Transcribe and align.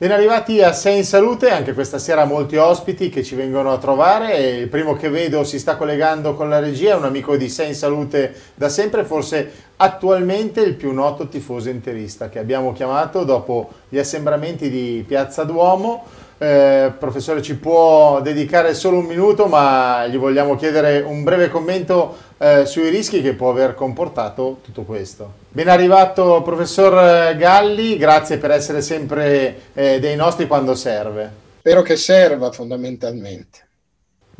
Ben 0.00 0.12
arrivati 0.12 0.62
a 0.62 0.72
Sei 0.72 0.96
in 0.96 1.04
Salute, 1.04 1.50
anche 1.50 1.74
questa 1.74 1.98
sera 1.98 2.24
molti 2.24 2.56
ospiti 2.56 3.10
che 3.10 3.22
ci 3.22 3.34
vengono 3.34 3.70
a 3.70 3.76
trovare. 3.76 4.34
Il 4.56 4.68
primo 4.68 4.94
che 4.94 5.10
vedo 5.10 5.44
si 5.44 5.58
sta 5.58 5.76
collegando 5.76 6.32
con 6.32 6.48
la 6.48 6.58
regia, 6.58 6.92
è 6.92 6.96
un 6.96 7.04
amico 7.04 7.36
di 7.36 7.50
Sei 7.50 7.68
in 7.68 7.74
Salute 7.74 8.34
da 8.54 8.70
sempre, 8.70 9.04
forse 9.04 9.52
attualmente 9.76 10.62
il 10.62 10.72
più 10.72 10.94
noto 10.94 11.28
tifoso 11.28 11.68
interista 11.68 12.30
che 12.30 12.38
abbiamo 12.38 12.72
chiamato 12.72 13.24
dopo 13.24 13.68
gli 13.90 13.98
assembramenti 13.98 14.70
di 14.70 15.04
Piazza 15.06 15.44
Duomo. 15.44 16.06
Eh, 16.42 16.92
professore, 16.98 17.42
ci 17.42 17.56
può 17.56 18.22
dedicare 18.22 18.72
solo 18.72 18.96
un 18.96 19.04
minuto, 19.04 19.44
ma 19.44 20.06
gli 20.06 20.16
vogliamo 20.16 20.56
chiedere 20.56 21.00
un 21.00 21.22
breve 21.22 21.50
commento 21.50 22.16
eh, 22.38 22.64
sui 22.64 22.88
rischi 22.88 23.20
che 23.20 23.34
può 23.34 23.50
aver 23.50 23.74
comportato 23.74 24.60
tutto 24.64 24.84
questo. 24.84 25.30
Ben 25.50 25.68
arrivato 25.68 26.40
professor 26.40 27.36
Galli, 27.36 27.98
grazie 27.98 28.38
per 28.38 28.52
essere 28.52 28.80
sempre 28.80 29.64
eh, 29.74 30.00
dei 30.00 30.16
nostri 30.16 30.46
quando 30.46 30.74
serve. 30.74 31.30
Spero 31.58 31.82
che 31.82 31.96
serva 31.96 32.50
fondamentalmente. 32.50 33.68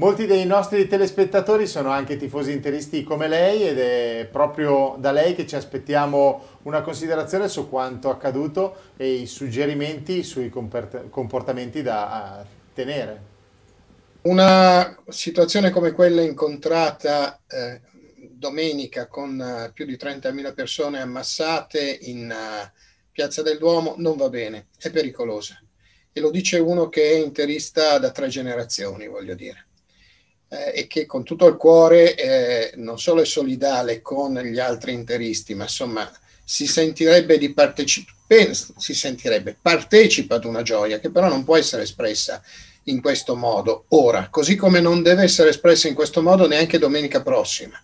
Molti 0.00 0.24
dei 0.24 0.46
nostri 0.46 0.87
telespettatori 0.87 1.66
sono 1.66 1.90
anche 1.90 2.16
tifosi 2.16 2.52
interisti 2.52 3.02
come 3.02 3.29
lei 3.29 3.68
ed 3.68 3.79
è 3.79 4.29
proprio 4.32 4.96
da 4.98 5.12
lei 5.12 5.34
che 5.34 5.46
ci 5.46 5.57
aspettiamo 5.57 6.60
una 6.62 6.80
considerazione 6.80 7.48
su 7.48 7.68
quanto 7.68 8.09
accaduto 8.09 8.92
e 8.96 9.12
i 9.12 9.26
suggerimenti 9.26 10.23
sui 10.23 10.48
comportamenti 10.48 11.82
da 11.82 12.42
tenere. 12.73 13.23
Una 14.23 15.02
situazione 15.07 15.68
come 15.68 15.92
quella 15.92 16.23
incontrata 16.23 17.38
eh, 17.46 17.82
domenica 18.30 19.07
con 19.07 19.38
uh, 19.38 19.70
più 19.74 19.85
di 19.85 19.98
30.000 20.01 20.54
persone 20.54 21.02
ammassate 21.02 21.98
in 22.01 22.35
uh, 22.35 22.70
Piazza 23.12 23.42
del 23.42 23.59
Duomo 23.59 23.96
non 23.98 24.16
va 24.16 24.30
bene, 24.30 24.68
è 24.79 24.90
pericolosa. 24.90 25.62
E 26.10 26.20
lo 26.20 26.30
dice 26.30 26.59
uno 26.59 26.88
che 26.88 27.10
è 27.10 27.16
interista 27.16 27.98
da 27.98 28.10
tre 28.12 28.29
generazioni, 28.29 29.07
voglio 29.07 29.35
dire, 29.35 29.66
eh, 30.51 30.73
e 30.74 30.87
che 30.87 31.06
con 31.06 31.24
tutto 31.24 31.46
il 31.46 31.56
cuore 31.56 32.15
eh, 32.15 32.73
non 32.76 32.98
solo 32.98 33.23
è 33.23 33.24
solidale 33.24 34.02
con 34.02 34.38
gli 34.38 34.59
altri 34.59 34.92
interisti, 34.92 35.54
ma 35.54 35.62
insomma 35.62 36.10
si 36.45 36.66
sentirebbe 36.66 37.38
di 37.38 37.54
partecipare, 37.54 38.54
si 38.76 38.95
sentirebbe, 38.95 39.57
partecipa 39.60 40.34
ad 40.34 40.45
una 40.45 40.62
gioia 40.62 41.01
che 41.01 41.10
però 41.10 41.29
non 41.29 41.45
può 41.45 41.57
essere 41.57 41.82
espressa 41.82 42.42
in 42.84 43.01
questo 43.01 43.34
modo 43.34 43.87
ora, 43.88 44.29
così 44.29 44.57
come 44.57 44.80
non 44.80 45.02
deve 45.02 45.23
essere 45.23 45.51
espressa 45.51 45.88
in 45.88 45.95
questo 45.95 46.23
modo 46.23 46.46
neanche 46.46 46.79
domenica 46.79 47.23
prossima 47.23 47.80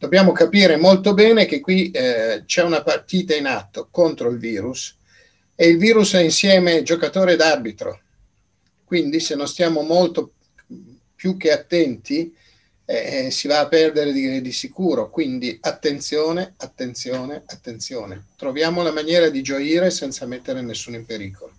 dobbiamo 0.00 0.32
capire 0.32 0.78
molto 0.78 1.12
bene 1.12 1.44
che 1.44 1.60
qui 1.60 1.90
eh, 1.90 2.44
c'è 2.46 2.62
una 2.62 2.82
partita 2.82 3.34
in 3.36 3.44
atto 3.44 3.88
contro 3.90 4.30
il 4.30 4.38
virus 4.38 4.96
e 5.54 5.68
il 5.68 5.76
virus 5.76 6.14
è 6.14 6.22
insieme 6.22 6.82
giocatore 6.82 7.34
ed 7.34 7.42
arbitro. 7.42 8.00
Quindi 8.82 9.20
se 9.20 9.34
non 9.34 9.46
stiamo 9.46 9.82
molto 9.82 10.32
più 11.20 11.36
che 11.36 11.52
attenti 11.52 12.34
eh, 12.86 13.30
si 13.30 13.46
va 13.46 13.60
a 13.60 13.68
perdere 13.68 14.10
di, 14.10 14.40
di, 14.40 14.52
sicuro. 14.52 15.10
Quindi 15.10 15.58
attenzione, 15.60 16.54
attenzione, 16.56 17.42
attenzione. 17.44 18.24
Troviamo 18.38 18.82
la 18.82 18.90
maniera 18.90 19.28
di 19.28 19.42
gioire 19.42 19.90
senza 19.90 20.24
mettere 20.24 20.62
nessuno 20.62 20.96
in 20.96 21.04
pericolo. 21.04 21.52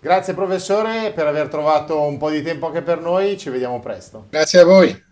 Grazie 0.00 0.34
professore 0.34 1.12
per 1.14 1.28
aver 1.28 1.46
trovato 1.46 2.00
un 2.00 2.18
po' 2.18 2.30
di 2.30 2.42
tempo 2.42 2.66
anche 2.66 2.82
per 2.82 2.98
noi, 3.00 3.38
ci 3.38 3.48
vediamo 3.48 3.78
presto. 3.78 4.26
Grazie 4.28 4.58
a 4.58 4.64
voi. 4.64 5.04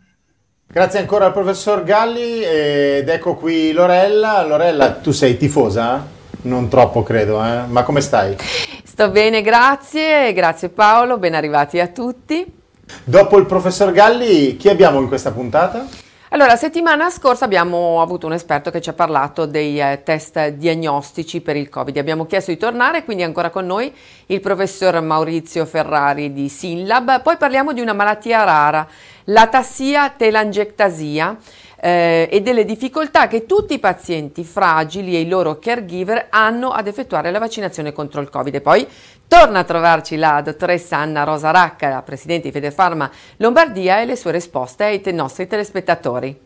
Grazie 0.67 0.99
ancora 0.99 1.27
al 1.27 1.33
professor 1.33 1.85
Galli 1.85 2.43
ed 2.43 3.09
ecco 3.09 3.37
qui 3.37 3.71
Lorella. 3.71 4.45
Lorella, 4.45 4.95
tu 4.95 5.13
sei 5.13 5.37
tifosa? 5.37 6.05
Non 6.43 6.69
troppo 6.69 7.05
credo, 7.05 7.43
eh? 7.45 7.63
ma 7.69 7.85
come 7.85 8.01
stai? 8.01 8.37
Sto 8.83 9.09
bene, 9.11 9.41
grazie, 9.41 10.33
grazie 10.33 10.69
Paolo, 10.69 11.17
ben 11.17 11.35
arrivati 11.35 11.79
a 11.79 11.87
tutti. 11.87 12.63
Dopo 13.05 13.39
il 13.39 13.47
professor 13.47 13.93
Galli, 13.93 14.57
chi 14.57 14.69
abbiamo 14.69 15.01
in 15.01 15.09
questa 15.09 15.31
puntata? 15.31 15.87
Allora, 16.35 16.57
settimana 16.57 17.11
scorsa 17.11 17.45
abbiamo 17.45 18.03
avuto 18.03 18.27
un 18.27 18.33
esperto 18.33 18.73
che 18.73 18.81
ci 18.81 18.89
ha 18.89 18.93
parlato 18.93 19.47
dei 19.47 19.81
eh, 19.81 20.01
test 20.03 20.49
diagnostici 20.49 21.41
per 21.41 21.55
il 21.55 21.69
Covid. 21.69 21.97
Abbiamo 21.97 22.27
chiesto 22.27 22.51
di 22.51 22.57
tornare, 22.57 23.05
quindi 23.05 23.23
ancora 23.23 23.51
con 23.51 23.67
noi 23.67 23.95
il 24.27 24.41
professor 24.41 25.01
Maurizio 25.01 25.65
Ferrari 25.65 26.33
di 26.33 26.49
Sinlab. 26.49 27.23
Poi 27.23 27.37
parliamo 27.37 27.73
di 27.73 27.81
una 27.81 27.93
malattia 27.93 28.43
rara, 28.43 28.85
la 29.27 29.47
tassia 29.47 30.11
telangiectasia 30.11 31.37
eh, 31.85 32.29
e 32.31 32.41
delle 32.41 32.65
difficoltà 32.65 33.29
che 33.29 33.45
tutti 33.45 33.75
i 33.75 33.79
pazienti 33.79 34.43
fragili 34.43 35.15
e 35.15 35.21
i 35.21 35.29
loro 35.29 35.59
caregiver 35.59 36.29
hanno 36.31 36.71
ad 36.71 36.87
effettuare 36.87 37.31
la 37.31 37.39
vaccinazione 37.39 37.93
contro 37.93 38.23
il 38.23 38.31
Covid. 38.31 38.55
E 38.55 38.61
poi 38.61 38.89
torna 39.29 39.61
a 39.61 39.65
trovarci 39.65 40.17
la 40.17 40.41
dottoressa 40.43 40.97
Anna 40.97 41.25
Rosa 41.25 41.51
Racca, 41.51 41.89
la 41.89 42.03
presidente 42.03 42.49
di 42.49 42.53
Fedefarma 42.53 43.11
Lombardia 43.37 44.01
e 44.01 44.05
le 44.05 44.17
sue 44.17 44.33
risposte 44.33 44.85
ai 44.85 45.03
nostri 45.13 45.47
telespettatori. 45.47 46.41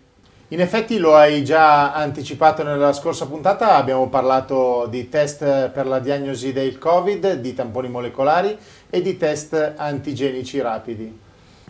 In 0.51 0.61
effetti 0.61 0.97
lo 0.97 1.15
hai 1.15 1.45
già 1.45 1.93
anticipato 1.93 2.63
nella 2.63 2.95
scorsa 2.95 3.27
puntata, 3.27 3.77
abbiamo 3.77 4.09
parlato 4.09 4.87
di 4.89 5.11
test 5.11 5.69
per 5.69 5.87
la 5.87 5.99
diagnosi 5.99 6.55
del 6.55 6.79
Covid, 6.79 7.35
di 7.35 7.53
tamponi 7.53 7.91
molecolari 7.91 8.57
e 8.89 9.03
di 9.03 9.19
test 9.19 9.75
antigenici 9.77 10.59
rapidi. 10.61 11.27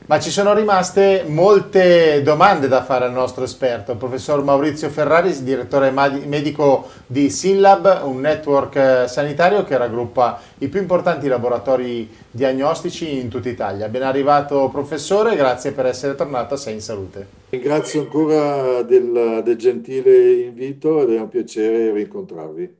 Ma 0.09 0.19
ci 0.21 0.31
sono 0.31 0.55
rimaste 0.55 1.25
molte 1.27 2.23
domande 2.23 2.67
da 2.67 2.83
fare 2.83 3.05
al 3.05 3.13
nostro 3.13 3.45
esperto, 3.45 3.93
il 3.93 3.99
professor 3.99 4.43
Maurizio 4.43 4.89
Ferraris, 4.89 5.43
direttore 5.43 5.91
medico 5.91 6.89
di 7.07 7.29
SINLAB, 7.29 8.01
un 8.05 8.19
network 8.21 8.77
eh, 8.77 9.05
sanitario 9.07 9.65
che 9.65 9.77
raggruppa 9.77 10.41
i 10.61 10.69
più 10.69 10.81
importanti 10.81 11.29
laboratori 11.29 12.09
diagnostici 12.31 13.19
in 13.21 13.29
tutta 13.29 13.51
Italia. 13.51 13.89
Ben 13.89 14.03
arrivato 14.03 14.71
professore, 14.73 15.37
grazie 15.37 15.73
per 15.73 15.85
essere 15.85 16.15
tornato 16.15 16.55
a 16.55 16.57
Sei 16.57 16.73
in 16.73 16.81
Salute. 16.81 17.27
Ringrazio 17.51 18.01
ancora 18.01 18.81
del, 18.81 19.43
del 19.45 19.57
gentile 19.57 20.41
invito 20.45 21.03
ed 21.03 21.11
è 21.11 21.21
un 21.21 21.29
piacere 21.29 21.93
rincontrarvi. 21.93 22.77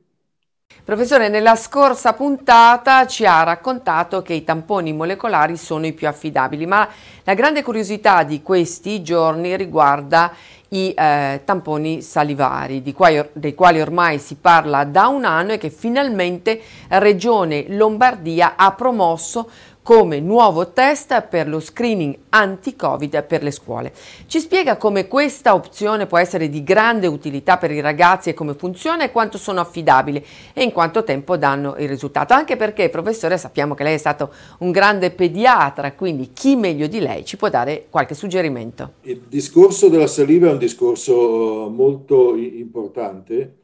Professore, 0.89 1.29
nella 1.29 1.55
scorsa 1.55 2.13
puntata 2.13 3.05
ci 3.05 3.23
ha 3.23 3.43
raccontato 3.43 4.23
che 4.23 4.33
i 4.33 4.43
tamponi 4.43 4.91
molecolari 4.91 5.55
sono 5.55 5.85
i 5.85 5.93
più 5.93 6.07
affidabili, 6.07 6.65
ma 6.65 6.89
la 7.25 7.35
grande 7.35 7.61
curiosità 7.61 8.23
di 8.23 8.41
questi 8.41 9.03
giorni 9.03 9.55
riguarda 9.55 10.33
i 10.69 10.91
eh, 10.97 11.41
tamponi 11.45 12.01
salivari, 12.01 12.81
quali, 12.91 13.23
dei 13.33 13.53
quali 13.53 13.79
ormai 13.79 14.17
si 14.17 14.37
parla 14.41 14.83
da 14.83 15.09
un 15.09 15.25
anno 15.25 15.51
e 15.51 15.57
che 15.59 15.69
finalmente 15.69 16.59
Regione 16.87 17.65
Lombardia 17.67 18.53
ha 18.55 18.71
promosso 18.71 19.47
come 19.81 20.19
nuovo 20.19 20.71
test 20.71 21.21
per 21.27 21.47
lo 21.47 21.59
screening 21.59 22.15
anti-Covid 22.29 23.23
per 23.23 23.41
le 23.43 23.51
scuole. 23.51 23.91
Ci 24.27 24.39
spiega 24.39 24.77
come 24.77 25.07
questa 25.07 25.53
opzione 25.53 26.05
può 26.05 26.17
essere 26.17 26.49
di 26.49 26.63
grande 26.63 27.07
utilità 27.07 27.57
per 27.57 27.71
i 27.71 27.81
ragazzi 27.81 28.29
e 28.29 28.33
come 28.33 28.53
funziona 28.53 29.03
e 29.03 29.11
quanto 29.11 29.37
sono 29.37 29.59
affidabili 29.61 30.23
e 30.53 30.63
in 30.63 30.71
quanto 30.71 31.03
tempo 31.03 31.37
danno 31.37 31.75
il 31.77 31.87
risultato. 31.87 32.33
Anche 32.33 32.55
perché, 32.55 32.89
professore, 32.89 33.37
sappiamo 33.37 33.73
che 33.73 33.83
lei 33.83 33.95
è 33.95 33.97
stato 33.97 34.31
un 34.59 34.71
grande 34.71 35.11
pediatra, 35.11 35.93
quindi 35.93 36.31
chi 36.33 36.55
meglio 36.55 36.87
di 36.87 36.99
lei 36.99 37.25
ci 37.25 37.37
può 37.37 37.49
dare 37.49 37.87
qualche 37.89 38.13
suggerimento? 38.13 38.93
Il 39.01 39.23
discorso 39.27 39.89
della 39.89 40.07
saliva 40.07 40.49
è 40.49 40.51
un 40.51 40.57
discorso 40.57 41.69
molto 41.69 42.35
importante, 42.35 43.57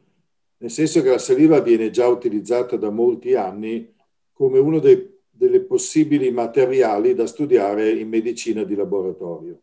nel 0.58 0.70
senso 0.70 1.02
che 1.02 1.10
la 1.10 1.18
saliva 1.18 1.60
viene 1.60 1.90
già 1.90 2.08
utilizzata 2.08 2.76
da 2.76 2.90
molti 2.90 3.34
anni 3.34 3.92
come 4.32 4.58
uno 4.58 4.78
dei 4.78 5.15
delle 5.36 5.60
possibili 5.60 6.30
materiali 6.30 7.14
da 7.14 7.26
studiare 7.26 7.90
in 7.90 8.08
medicina 8.08 8.62
di 8.62 8.74
laboratorio. 8.74 9.60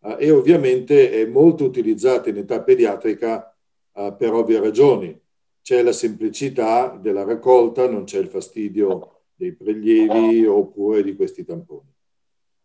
Uh, 0.00 0.14
e 0.18 0.30
ovviamente 0.30 1.10
è 1.10 1.26
molto 1.26 1.64
utilizzata 1.64 2.28
in 2.28 2.36
età 2.36 2.62
pediatrica 2.62 3.54
uh, 3.92 4.16
per 4.16 4.32
ovvie 4.32 4.60
ragioni. 4.60 5.20
C'è 5.60 5.82
la 5.82 5.92
semplicità 5.92 6.96
della 7.00 7.24
raccolta, 7.24 7.88
non 7.88 8.04
c'è 8.04 8.18
il 8.18 8.28
fastidio 8.28 9.22
dei 9.34 9.52
prelievi 9.52 10.46
oppure 10.46 11.02
di 11.02 11.16
questi 11.16 11.44
tamponi. 11.44 11.92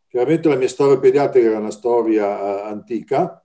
Chiaramente 0.07 0.47
la 0.47 0.55
mia 0.55 0.67
storia 0.67 0.99
pediatrica 0.99 1.51
è 1.51 1.55
una 1.55 1.71
storia 1.71 2.27
uh, 2.27 2.65
antica, 2.65 3.37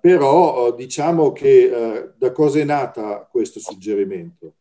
però 0.00 0.74
diciamo 0.74 1.30
che 1.32 2.10
da 2.16 2.32
cosa 2.32 2.58
è 2.58 2.64
nata 2.64 3.28
questo 3.30 3.60
suggerimento? 3.60 4.54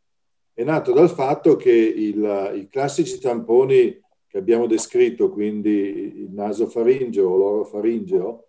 È 0.57 0.63
nato 0.63 0.91
dal 0.91 1.11
fatto 1.11 1.55
che 1.55 1.71
il, 1.71 2.53
i 2.55 2.67
classici 2.67 3.19
tamponi 3.19 4.01
che 4.25 4.39
abbiamo 4.39 4.65
descritto, 4.65 5.29
quindi 5.29 5.69
il 5.69 6.31
nasofaringeo 6.31 7.29
o 7.29 7.37
l'orofaringeo, 7.37 8.47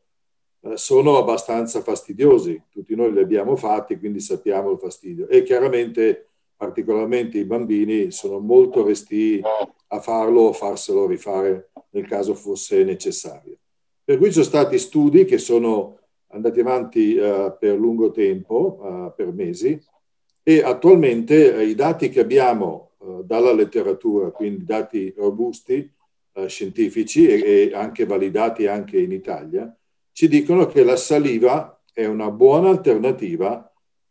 eh, 0.63 0.79
sono 0.79 1.19
abbastanza 1.19 1.83
fastidiosi. 1.83 2.63
Tutti 2.71 2.95
noi 2.95 3.13
li 3.13 3.21
abbiamo 3.21 3.57
fatti, 3.57 3.99
quindi 3.99 4.21
sappiamo 4.21 4.71
il 4.71 4.79
fastidio. 4.79 5.29
E 5.29 5.43
chiaramente, 5.43 6.29
particolarmente 6.57 7.37
i 7.37 7.45
bambini, 7.45 8.11
sono 8.11 8.39
molto 8.39 8.87
resti 8.87 9.43
a 9.89 10.01
farlo 10.01 10.41
o 10.41 10.53
farselo 10.55 11.07
rifare 11.07 11.73
nel 11.91 12.07
caso 12.07 12.33
fosse 12.33 12.85
necessario. 12.85 13.59
Per 14.03 14.17
cui 14.17 14.29
ci 14.29 14.33
sono 14.33 14.47
stati 14.47 14.79
studi 14.79 15.27
che 15.27 15.37
sono 15.37 15.99
andati 16.29 16.61
avanti 16.61 17.19
uh, 17.19 17.55
per 17.61 17.77
lungo 17.77 18.11
tempo, 18.11 18.79
uh, 18.81 19.13
per 19.15 19.31
mesi, 19.31 19.79
e 20.49 20.63
attualmente 20.63 21.49
uh, 21.51 21.61
i 21.61 21.75
dati 21.75 22.09
che 22.09 22.21
abbiamo 22.21 22.87
dalla 23.25 23.53
letteratura, 23.53 24.31
quindi 24.31 24.65
dati 24.65 25.15
robusti, 25.17 25.91
scientifici 26.47 27.27
e, 27.27 27.41
e 27.43 27.71
anche 27.75 28.05
validati 28.05 28.67
anche 28.67 28.99
in 28.99 29.13
Italia, 29.13 29.75
ci 30.13 30.29
dicono 30.29 30.67
che 30.67 30.85
la 30.85 30.97
saliva 30.97 31.81
è 31.93 32.05
una 32.05 32.31
buona 32.31 32.69
alternativa 32.69 33.69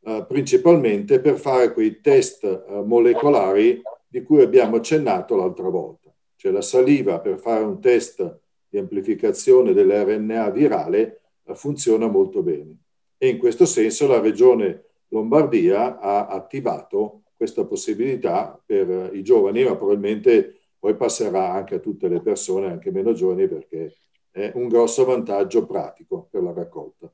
eh, 0.08 0.26
principalmente 0.26 1.20
per 1.20 1.38
fare 1.38 1.74
quei 1.74 2.00
test 2.00 2.46
eh, 2.46 2.82
molecolari 2.82 3.82
di 4.08 4.24
cui 4.24 4.42
abbiamo 4.42 4.78
accennato 4.78 5.36
l'altra 5.36 5.68
volta. 5.68 6.10
Cioè 6.38 6.54
la 6.54 6.62
saliva 6.62 7.20
per 7.20 7.40
fare 7.40 7.66
un 7.66 7.82
test 7.82 8.40
di 8.70 8.78
amplificazione 8.78 9.74
dell'RNA 9.74 10.50
virale 10.50 11.24
eh, 11.44 11.56
funziona 11.56 12.08
molto 12.08 12.42
bene. 12.42 12.78
E 13.18 13.28
in 13.28 13.38
questo 13.38 13.66
senso 13.66 14.08
la 14.08 14.22
regione 14.22 14.87
Lombardia 15.10 16.00
ha 16.00 16.28
attivato 16.28 17.24
questa 17.36 17.66
possibilità 17.66 18.62
per 18.66 19.12
i 19.14 19.24
giovani, 19.24 19.64
ma 19.64 19.76
probabilmente 19.76 20.72
poi 20.80 20.96
passerà 20.96 21.52
anche 21.52 21.76
a 21.76 21.80
tutte 21.80 22.08
le 22.08 22.22
persone, 22.22 22.68
anche 22.68 22.92
meno 22.92 23.14
giovani, 23.14 23.48
perché 23.48 23.96
è 24.32 24.52
un 24.56 24.68
grosso 24.68 25.06
vantaggio 25.06 25.66
pratico 25.66 26.28
per 26.30 26.44
la 26.44 26.54
raccolta. 26.54 27.12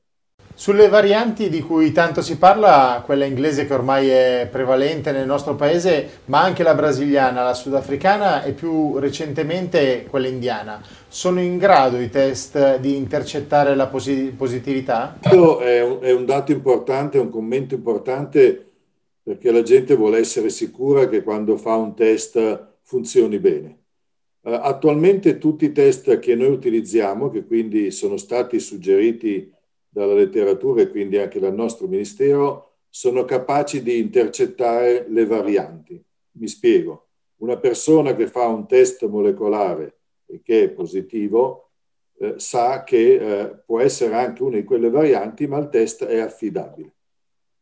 Sulle 0.56 0.88
varianti 0.88 1.48
di 1.48 1.60
cui 1.60 1.90
tanto 1.90 2.22
si 2.22 2.38
parla, 2.38 3.02
quella 3.04 3.24
inglese 3.24 3.66
che 3.66 3.74
ormai 3.74 4.08
è 4.08 4.48
prevalente 4.50 5.10
nel 5.10 5.26
nostro 5.26 5.56
paese, 5.56 6.20
ma 6.26 6.42
anche 6.42 6.62
la 6.62 6.76
brasiliana, 6.76 7.42
la 7.42 7.54
sudafricana 7.54 8.44
e 8.44 8.52
più 8.52 8.96
recentemente 8.98 10.06
quella 10.08 10.28
indiana, 10.28 10.80
sono 11.08 11.40
in 11.40 11.58
grado 11.58 11.98
i 11.98 12.08
test 12.08 12.78
di 12.78 12.96
intercettare 12.96 13.74
la 13.74 13.88
positività? 13.88 15.18
Questo 15.20 15.58
è 15.58 16.12
un, 16.12 16.24
dato 16.24 16.52
importante, 16.52 17.18
un 17.18 17.30
commento 17.30 17.74
importante 17.74 18.70
perché 19.24 19.50
la 19.50 19.62
gente 19.62 19.96
vuole 19.96 20.18
essere 20.18 20.50
sicura 20.50 21.08
che 21.08 21.24
quando 21.24 21.56
fa 21.56 21.74
un 21.74 21.96
test 21.96 22.74
funzioni 22.82 23.40
bene. 23.40 23.78
Uh, 24.42 24.50
attualmente 24.60 25.38
tutti 25.38 25.64
i 25.64 25.72
test 25.72 26.18
che 26.18 26.34
noi 26.34 26.48
utilizziamo, 26.48 27.30
che 27.30 27.46
quindi 27.46 27.90
sono 27.90 28.18
stati 28.18 28.60
suggeriti 28.60 29.53
dalla 29.94 30.14
letteratura 30.14 30.82
e 30.82 30.90
quindi 30.90 31.18
anche 31.18 31.38
dal 31.38 31.54
nostro 31.54 31.86
Ministero, 31.86 32.72
sono 32.88 33.24
capaci 33.24 33.80
di 33.80 33.98
intercettare 33.98 35.06
le 35.08 35.24
varianti. 35.24 36.02
Mi 36.32 36.48
spiego. 36.48 37.06
Una 37.36 37.58
persona 37.58 38.16
che 38.16 38.26
fa 38.26 38.48
un 38.48 38.66
test 38.66 39.06
molecolare 39.06 39.98
e 40.26 40.40
che 40.42 40.64
è 40.64 40.70
positivo 40.70 41.70
eh, 42.18 42.34
sa 42.38 42.82
che 42.82 43.14
eh, 43.14 43.56
può 43.64 43.78
essere 43.78 44.14
anche 44.14 44.42
una 44.42 44.56
di 44.56 44.64
quelle 44.64 44.90
varianti, 44.90 45.46
ma 45.46 45.58
il 45.58 45.68
test 45.68 46.04
è 46.04 46.18
affidabile. 46.18 46.92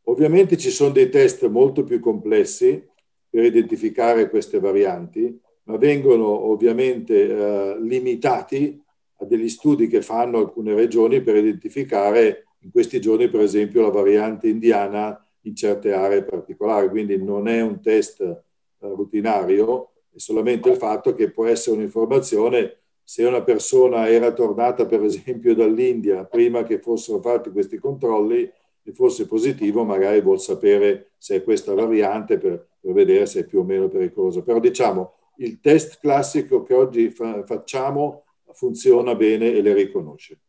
Ovviamente 0.05 0.57
ci 0.57 0.71
sono 0.71 0.91
dei 0.91 1.09
test 1.09 1.47
molto 1.47 1.83
più 1.83 1.99
complessi 1.99 2.83
per 3.29 3.43
identificare 3.43 4.29
queste 4.29 4.59
varianti 4.59 5.39
ma 5.63 5.77
vengono 5.77 6.25
ovviamente 6.25 7.29
eh, 7.29 7.79
limitati 7.79 8.82
degli 9.27 9.49
studi 9.49 9.87
che 9.87 10.01
fanno 10.01 10.37
alcune 10.37 10.73
regioni 10.73 11.21
per 11.21 11.35
identificare 11.35 12.45
in 12.59 12.71
questi 12.71 13.01
giorni, 13.01 13.29
per 13.29 13.41
esempio, 13.41 13.81
la 13.81 13.89
variante 13.89 14.47
indiana 14.47 15.19
in 15.41 15.55
certe 15.55 15.93
aree 15.93 16.23
particolari. 16.23 16.89
Quindi 16.89 17.21
non 17.21 17.47
è 17.47 17.61
un 17.61 17.81
test 17.81 18.21
eh, 18.21 18.41
rutinario, 18.79 19.91
è 20.13 20.17
solamente 20.17 20.69
il 20.69 20.77
fatto 20.77 21.13
che 21.13 21.31
può 21.31 21.45
essere 21.45 21.75
un'informazione 21.77 22.77
se 23.03 23.25
una 23.25 23.41
persona 23.41 24.07
era 24.07 24.31
tornata, 24.31 24.85
per 24.85 25.03
esempio, 25.03 25.53
dall'India 25.53 26.23
prima 26.23 26.63
che 26.63 26.79
fossero 26.79 27.19
fatti 27.19 27.51
questi 27.51 27.77
controlli 27.77 28.49
e 28.85 28.91
fosse 28.93 29.27
positivo, 29.27 29.83
magari 29.83 30.21
vuol 30.21 30.39
sapere 30.39 31.11
se 31.17 31.37
è 31.37 31.43
questa 31.43 31.73
variante 31.73 32.37
per, 32.37 32.67
per 32.79 32.93
vedere 32.93 33.25
se 33.25 33.41
è 33.41 33.45
più 33.45 33.59
o 33.59 33.63
meno 33.63 33.87
pericolosa. 33.89 34.41
Però 34.41 34.59
diciamo, 34.59 35.13
il 35.37 35.59
test 35.59 35.99
classico 35.99 36.63
che 36.63 36.73
oggi 36.73 37.09
fa- 37.09 37.43
facciamo 37.45 38.22
funziona 38.53 39.15
bene 39.15 39.51
e 39.51 39.61
le 39.61 39.73
riconosce. 39.73 40.39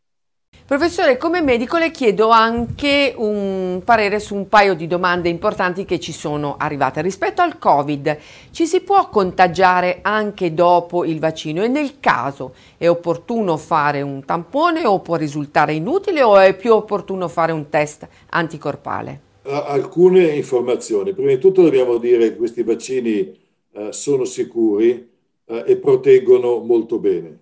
Professore, 0.66 1.18
come 1.18 1.42
medico 1.42 1.76
le 1.76 1.90
chiedo 1.90 2.30
anche 2.30 3.12
un 3.14 3.82
parere 3.84 4.18
su 4.18 4.34
un 4.34 4.48
paio 4.48 4.72
di 4.72 4.86
domande 4.86 5.28
importanti 5.28 5.84
che 5.84 6.00
ci 6.00 6.10
sono 6.10 6.56
arrivate. 6.58 7.02
Rispetto 7.02 7.42
al 7.42 7.58
Covid, 7.58 8.16
ci 8.50 8.64
si 8.64 8.80
può 8.80 9.10
contagiare 9.10 9.98
anche 10.00 10.54
dopo 10.54 11.04
il 11.04 11.18
vaccino 11.18 11.62
e 11.62 11.68
nel 11.68 12.00
caso 12.00 12.54
è 12.78 12.88
opportuno 12.88 13.58
fare 13.58 14.00
un 14.00 14.24
tampone 14.24 14.86
o 14.86 15.00
può 15.00 15.16
risultare 15.16 15.74
inutile 15.74 16.22
o 16.22 16.38
è 16.38 16.56
più 16.56 16.72
opportuno 16.72 17.28
fare 17.28 17.52
un 17.52 17.68
test 17.68 18.08
anticorpale? 18.30 19.20
Alcune 19.42 20.28
informazioni. 20.28 21.12
Prima 21.12 21.28
di 21.28 21.38
tutto 21.38 21.60
dobbiamo 21.60 21.98
dire 21.98 22.30
che 22.30 22.36
questi 22.36 22.62
vaccini 22.62 23.38
eh, 23.70 23.92
sono 23.92 24.24
sicuri 24.24 25.10
eh, 25.44 25.64
e 25.66 25.76
proteggono 25.76 26.60
molto 26.60 26.98
bene. 26.98 27.40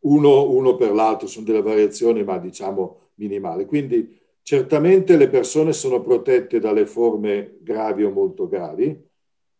Uno, 0.00 0.50
uno 0.50 0.76
per 0.76 0.92
l'altro 0.92 1.26
sono 1.26 1.44
delle 1.44 1.62
variazioni, 1.62 2.24
ma 2.24 2.38
diciamo 2.38 3.10
minimali. 3.14 3.66
Quindi 3.66 4.18
certamente 4.42 5.16
le 5.16 5.28
persone 5.28 5.72
sono 5.72 6.00
protette 6.00 6.58
dalle 6.58 6.86
forme 6.86 7.58
gravi 7.60 8.04
o 8.04 8.10
molto 8.10 8.48
gravi. 8.48 9.08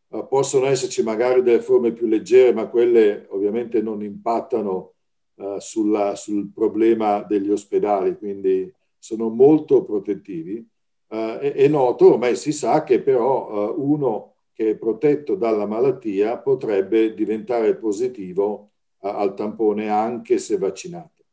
Uh, 0.09 0.27
possono 0.27 0.67
esserci 0.67 1.03
magari 1.03 1.43
delle 1.43 1.61
forme 1.61 1.93
più 1.93 2.07
leggere, 2.07 2.53
ma 2.53 2.67
quelle 2.67 3.27
ovviamente 3.31 3.81
non 3.81 4.03
impattano 4.03 4.95
uh, 5.35 5.59
sulla, 5.59 6.17
sul 6.17 6.51
problema 6.53 7.23
degli 7.23 7.51
ospedali, 7.51 8.17
quindi 8.17 8.73
sono 8.99 9.29
molto 9.29 9.85
protettivi. 9.85 10.67
È, 11.07 11.53
è, 11.57 11.69
noto, 11.69 12.13
ormai 12.13 12.37
si 12.37 12.53
sa 12.53 12.85
che 12.85 13.01
però 13.01 13.75
uno 13.77 14.35
che 14.53 14.71
è 14.71 14.77
protetto 14.77 15.35
dalla 15.35 15.67
malattia 15.67 16.39
potrebbe 16.39 17.15
diventare 17.15 17.75
positivo 17.77 18.69
al 19.00 19.35
tampone 19.35 19.88
anche 19.88 20.38
se 20.38 20.58
vaccinato. 20.58 21.25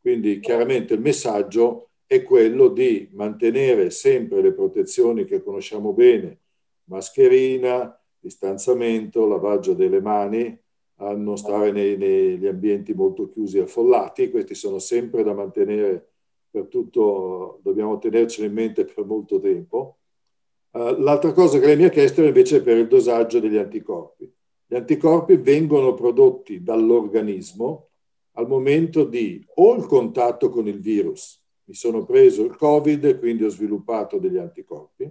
Quindi 0.00 0.40
chiaramente 0.40 0.94
il 0.94 1.00
messaggio 1.00 1.90
è 2.06 2.22
quello 2.22 2.68
di 2.68 3.08
mantenere 3.12 3.90
sempre 3.90 4.40
le 4.40 4.52
protezioni 4.52 5.24
che 5.24 5.42
conosciamo 5.42 5.92
bene, 5.92 6.38
mascherina, 6.84 8.00
distanziamento, 8.18 9.26
lavaggio 9.26 9.74
delle 9.74 10.00
mani, 10.00 10.58
a 11.00 11.12
non 11.12 11.36
stare 11.36 11.70
nei, 11.70 11.96
negli 11.96 12.46
ambienti 12.46 12.92
molto 12.92 13.28
chiusi 13.28 13.58
e 13.58 13.62
affollati, 13.62 14.30
questi 14.30 14.54
sono 14.54 14.78
sempre 14.78 15.22
da 15.22 15.32
mantenere 15.32 16.12
per 16.50 16.66
tutto, 16.66 17.60
dobbiamo 17.62 17.98
tenerceli 17.98 18.48
in 18.48 18.54
mente 18.54 18.84
per 18.84 19.04
molto 19.04 19.38
tempo. 19.38 19.98
Uh, 20.70 21.00
l'altra 21.00 21.32
cosa 21.32 21.58
che 21.58 21.66
lei 21.66 21.76
mi 21.76 21.84
ha 21.84 21.90
chiesto 21.90 22.22
è 22.22 22.26
invece 22.26 22.62
per 22.62 22.78
il 22.78 22.88
dosaggio 22.88 23.38
degli 23.38 23.56
anticorpi. 23.56 24.32
Gli 24.70 24.76
anticorpi 24.76 25.36
vengono 25.36 25.94
prodotti 25.94 26.62
dall'organismo 26.62 27.88
al 28.32 28.46
momento 28.46 29.04
di 29.04 29.42
o 29.54 29.74
il 29.74 29.86
contatto 29.86 30.50
con 30.50 30.68
il 30.68 30.78
virus, 30.78 31.42
mi 31.64 31.74
sono 31.74 32.04
preso 32.04 32.44
il 32.44 32.54
Covid 32.54 33.02
e 33.06 33.18
quindi 33.18 33.44
ho 33.44 33.48
sviluppato 33.48 34.18
degli 34.18 34.36
anticorpi, 34.36 35.10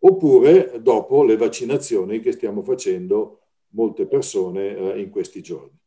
oppure 0.00 0.80
dopo 0.82 1.22
le 1.22 1.36
vaccinazioni 1.36 2.18
che 2.18 2.32
stiamo 2.32 2.62
facendo 2.62 3.38
molte 3.68 4.06
persone 4.06 4.74
uh, 4.74 4.98
in 4.98 5.10
questi 5.10 5.42
giorni. 5.42 5.78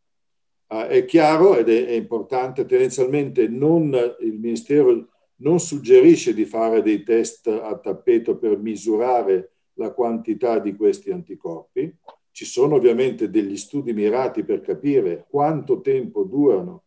Uh, 0.68 0.86
è 0.88 1.04
chiaro 1.04 1.58
ed 1.58 1.68
è, 1.68 1.88
è 1.88 1.92
importante, 1.92 2.66
tendenzialmente 2.66 3.50
non 3.50 3.94
il 4.22 4.40
Ministero 4.40 5.10
non 5.42 5.60
suggerisce 5.60 6.34
di 6.34 6.46
fare 6.46 6.82
dei 6.82 7.04
test 7.04 7.48
a 7.48 7.78
tappeto 7.78 8.38
per 8.38 8.58
misurare 8.58 9.52
la 9.74 9.92
quantità 9.92 10.60
di 10.60 10.76
questi 10.78 11.12
anticorpi. 11.12 11.94
Ci 12.32 12.46
sono 12.46 12.76
ovviamente 12.76 13.30
degli 13.30 13.58
studi 13.58 13.94
mirati 13.94 14.44
per 14.44 14.62
capire 14.62 15.26
quanto 15.30 15.82
tempo 15.82 16.24
durano 16.24 16.84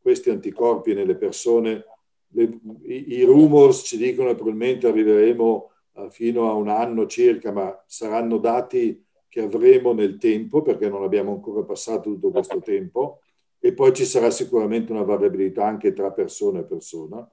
questi 0.00 0.30
anticorpi 0.30 0.92
nelle 0.92 1.14
persone. 1.14 1.84
Le, 2.28 2.58
i, 2.82 3.18
I 3.18 3.22
rumors 3.22 3.82
ci 3.84 3.96
dicono 3.96 4.28
che 4.30 4.34
probabilmente 4.34 4.88
arriveremo 4.88 5.70
uh, 5.92 6.10
fino 6.10 6.48
a 6.48 6.54
un 6.54 6.68
anno 6.68 7.06
circa, 7.06 7.52
ma 7.52 7.84
saranno 7.86 8.38
dati 8.38 9.04
che 9.28 9.42
avremo 9.42 9.92
nel 9.92 10.18
tempo 10.18 10.62
perché 10.62 10.88
non 10.88 11.02
abbiamo 11.02 11.32
ancora 11.32 11.62
passato 11.62 12.10
tutto 12.10 12.30
questo 12.30 12.60
tempo 12.60 13.20
e 13.60 13.72
poi 13.72 13.92
ci 13.92 14.04
sarà 14.04 14.30
sicuramente 14.30 14.92
una 14.92 15.02
variabilità 15.02 15.66
anche 15.66 15.92
tra 15.92 16.10
persona 16.10 16.60
e 16.60 16.64
persona. 16.64 17.30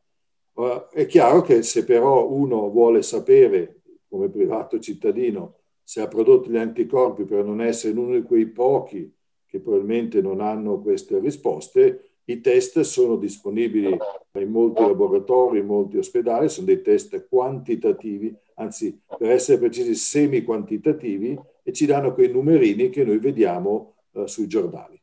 Uh, 0.53 0.87
è 0.91 1.05
chiaro 1.07 1.41
che 1.41 1.63
se 1.63 1.83
però 1.83 2.29
uno 2.29 2.69
vuole 2.69 3.01
sapere, 3.01 3.81
come 4.07 4.29
privato 4.29 4.79
cittadino, 4.79 5.59
se 5.85 6.01
ha 6.01 6.07
prodotto 6.07 6.49
gli 6.49 6.57
anticorpi 6.57 7.25
per 7.25 7.45
non 7.45 7.61
essere 7.61 7.97
uno 7.97 8.15
di 8.15 8.23
quei 8.23 8.47
pochi 8.47 9.13
che 9.45 9.59
probabilmente 9.59 10.19
non 10.19 10.41
hanno 10.41 10.81
queste 10.81 11.19
risposte. 11.19 12.09
I 12.25 12.41
test 12.41 12.79
sono 12.81 13.17
disponibili 13.17 13.95
in 14.39 14.49
molti 14.49 14.81
laboratori, 14.81 15.59
in 15.59 15.67
molti 15.67 15.97
ospedali, 15.97 16.49
sono 16.49 16.65
dei 16.65 16.81
test 16.81 17.27
quantitativi, 17.29 18.35
anzi 18.55 18.99
per 19.15 19.29
essere 19.29 19.59
precisi 19.59 19.93
semi-quantitativi 19.93 21.39
e 21.61 21.71
ci 21.71 21.85
danno 21.85 22.15
quei 22.15 22.31
numerini 22.31 22.89
che 22.89 23.03
noi 23.03 23.19
vediamo 23.19 23.93
eh, 24.13 24.27
sui 24.27 24.47
giornali. 24.47 24.99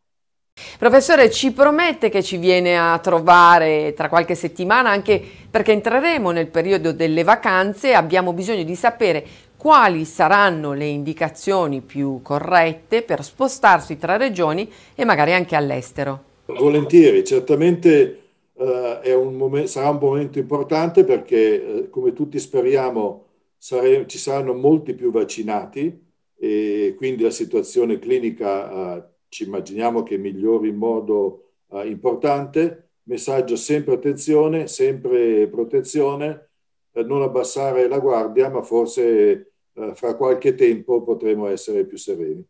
Professore, 0.79 1.31
ci 1.31 1.53
promette 1.53 2.11
che 2.11 2.23
ci 2.23 2.37
viene 2.37 2.77
a 2.77 2.99
trovare 2.99 3.95
tra 3.95 4.09
qualche 4.09 4.35
settimana, 4.35 4.91
anche 4.91 5.23
perché 5.49 5.73
entreremo 5.73 6.31
nel 6.31 6.49
periodo 6.49 6.93
delle 6.93 7.23
vacanze 7.23 7.91
e 7.91 7.95
abbiamo 7.95 8.33
bisogno 8.33 8.63
di 8.65 8.75
sapere 8.75 9.25
quali 9.63 10.05
saranno 10.05 10.73
le 10.73 10.87
indicazioni 10.87 11.83
più 11.83 12.19
corrette 12.21 13.03
per 13.03 13.23
spostarsi 13.23 13.97
tra 13.97 14.17
regioni 14.17 14.69
e 14.93 15.05
magari 15.05 15.35
anche 15.35 15.55
all'estero. 15.55 16.25
Volentieri, 16.47 17.23
certamente 17.23 18.23
eh, 18.55 19.15
un 19.15 19.37
momento, 19.37 19.69
sarà 19.69 19.91
un 19.91 19.99
momento 20.01 20.41
importante 20.41 21.05
perché, 21.05 21.37
eh, 21.85 21.91
come 21.91 22.13
tutti 22.13 22.41
speriamo, 22.41 23.27
sare- 23.57 24.05
ci 24.09 24.19
saranno 24.19 24.53
molti 24.53 24.95
più 24.95 25.13
vaccinati 25.13 25.97
e 26.37 26.95
quindi 26.97 27.23
la 27.23 27.31
situazione 27.31 28.01
clinica 28.01 28.97
eh, 28.97 29.05
ci 29.29 29.45
immaginiamo 29.45 30.03
che 30.03 30.19
migliori 30.19 30.71
in 30.71 30.77
modo 30.77 31.51
uh, 31.69 31.87
importante. 31.87 32.89
Messaggio 33.05 33.55
sempre 33.55 33.95
attenzione, 33.95 34.67
sempre 34.67 35.47
protezione, 35.47 36.49
per 36.91 37.07
non 37.07 37.23
abbassare 37.23 37.87
la 37.87 38.01
guardia, 38.01 38.51
ma 38.51 38.61
forse 38.61 39.52
uh, 39.75 39.95
fra 39.95 40.15
qualche 40.15 40.55
tempo 40.55 41.03
potremo 41.03 41.49
essere 41.49 41.85
più 41.85 41.97
sereni. 41.97 42.45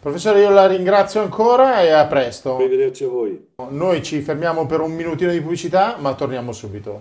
Professore, 0.00 0.40
io 0.40 0.50
la 0.50 0.66
ringrazio 0.66 1.22
ancora 1.22 1.80
e 1.82 1.90
a 1.90 2.06
presto. 2.06 2.56
Arrivederci 2.56 3.04
a 3.04 3.08
voi. 3.08 3.52
Noi 3.68 4.02
ci 4.02 4.20
fermiamo 4.20 4.66
per 4.66 4.80
un 4.80 4.92
minutino 4.92 5.30
di 5.30 5.40
pubblicità, 5.40 5.96
ma 6.00 6.14
torniamo 6.14 6.50
subito. 6.50 7.00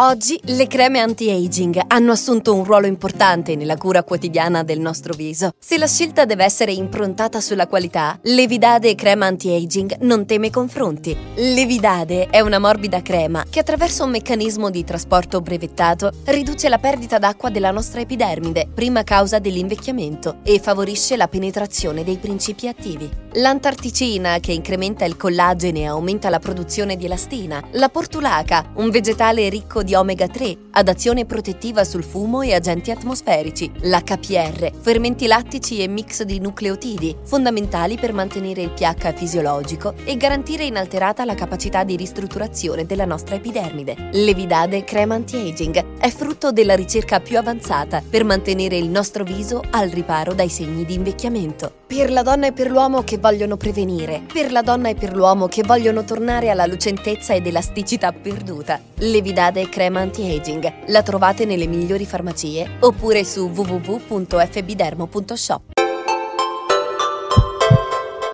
Oggi 0.00 0.38
le 0.44 0.68
creme 0.68 1.00
anti-aging 1.00 1.82
hanno 1.88 2.12
assunto 2.12 2.54
un 2.54 2.62
ruolo 2.62 2.86
importante 2.86 3.56
nella 3.56 3.76
cura 3.76 4.04
quotidiana 4.04 4.62
del 4.62 4.78
nostro 4.78 5.12
viso. 5.12 5.50
Se 5.58 5.76
la 5.76 5.88
scelta 5.88 6.24
deve 6.24 6.44
essere 6.44 6.70
improntata 6.70 7.40
sulla 7.40 7.66
qualità, 7.66 8.16
Levidade 8.22 8.94
Crema 8.94 9.26
Anti-Aging 9.26 9.96
non 10.02 10.24
teme 10.24 10.50
confronti. 10.50 11.16
Levidade 11.34 12.28
è 12.28 12.38
una 12.38 12.60
morbida 12.60 13.02
crema 13.02 13.44
che 13.50 13.58
attraverso 13.58 14.04
un 14.04 14.10
meccanismo 14.10 14.70
di 14.70 14.84
trasporto 14.84 15.40
brevettato 15.40 16.12
riduce 16.26 16.68
la 16.68 16.78
perdita 16.78 17.18
d'acqua 17.18 17.50
della 17.50 17.72
nostra 17.72 18.00
epidermide, 18.00 18.68
prima 18.72 19.02
causa 19.02 19.40
dell'invecchiamento, 19.40 20.36
e 20.44 20.60
favorisce 20.60 21.16
la 21.16 21.26
penetrazione 21.26 22.04
dei 22.04 22.18
principi 22.18 22.68
attivi. 22.68 23.10
L'antarticina, 23.32 24.38
che 24.38 24.52
incrementa 24.52 25.04
il 25.04 25.16
collagene 25.16 25.80
e 25.80 25.86
aumenta 25.86 26.30
la 26.30 26.38
produzione 26.38 26.96
di 26.96 27.06
elastina. 27.06 27.60
La 27.72 27.88
portulaca, 27.88 28.70
un 28.76 28.90
vegetale 28.90 29.48
ricco 29.48 29.82
di 29.82 29.87
di 29.88 29.94
omega 29.94 30.28
3, 30.28 30.54
ad 30.72 30.88
azione 30.88 31.24
protettiva 31.24 31.82
sul 31.82 32.04
fumo 32.04 32.42
e 32.42 32.52
agenti 32.52 32.90
atmosferici, 32.90 33.72
l'HPR, 33.80 34.70
fermenti 34.78 35.26
lattici 35.26 35.78
e 35.82 35.88
mix 35.88 36.24
di 36.24 36.40
nucleotidi, 36.40 37.16
fondamentali 37.24 37.96
per 37.96 38.12
mantenere 38.12 38.60
il 38.60 38.72
pH 38.72 39.14
fisiologico 39.14 39.94
e 40.04 40.18
garantire 40.18 40.64
inalterata 40.64 41.24
la 41.24 41.34
capacità 41.34 41.84
di 41.84 41.96
ristrutturazione 41.96 42.84
della 42.84 43.06
nostra 43.06 43.36
epidermide. 43.36 44.10
Levidade 44.12 44.84
Crema 44.84 45.14
Anti-Aging 45.14 45.96
è 45.98 46.10
frutto 46.10 46.52
della 46.52 46.74
ricerca 46.74 47.20
più 47.20 47.38
avanzata 47.38 48.02
per 48.06 48.24
mantenere 48.24 48.76
il 48.76 48.90
nostro 48.90 49.24
viso 49.24 49.62
al 49.70 49.88
riparo 49.88 50.34
dai 50.34 50.50
segni 50.50 50.84
di 50.84 50.92
invecchiamento. 50.92 51.77
Per 51.88 52.10
la 52.10 52.22
donna 52.22 52.48
e 52.48 52.52
per 52.52 52.70
l'uomo 52.70 53.02
che 53.02 53.16
vogliono 53.16 53.56
prevenire, 53.56 54.20
per 54.30 54.52
la 54.52 54.60
donna 54.60 54.90
e 54.90 54.94
per 54.94 55.16
l'uomo 55.16 55.48
che 55.48 55.62
vogliono 55.64 56.04
tornare 56.04 56.50
alla 56.50 56.66
lucentezza 56.66 57.32
ed 57.32 57.46
elasticità 57.46 58.12
perduta. 58.12 58.78
Levidade 58.96 59.70
Crema 59.70 59.70
crema 59.70 60.00
anti-aging. 60.00 60.88
La 60.88 61.02
trovate 61.02 61.46
nelle 61.46 61.66
migliori 61.66 62.04
farmacie 62.04 62.72
oppure 62.80 63.24
su 63.24 63.48
www.fbdermo.shop. 63.48 65.62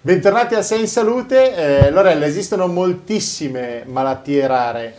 Bentornati 0.02 0.56
a 0.56 0.62
Sei 0.62 0.80
in 0.80 0.88
Salute. 0.88 1.54
Eh, 1.54 1.92
Lorella, 1.92 2.26
esistono 2.26 2.66
moltissime 2.66 3.84
malattie 3.86 4.48
rare. 4.48 4.96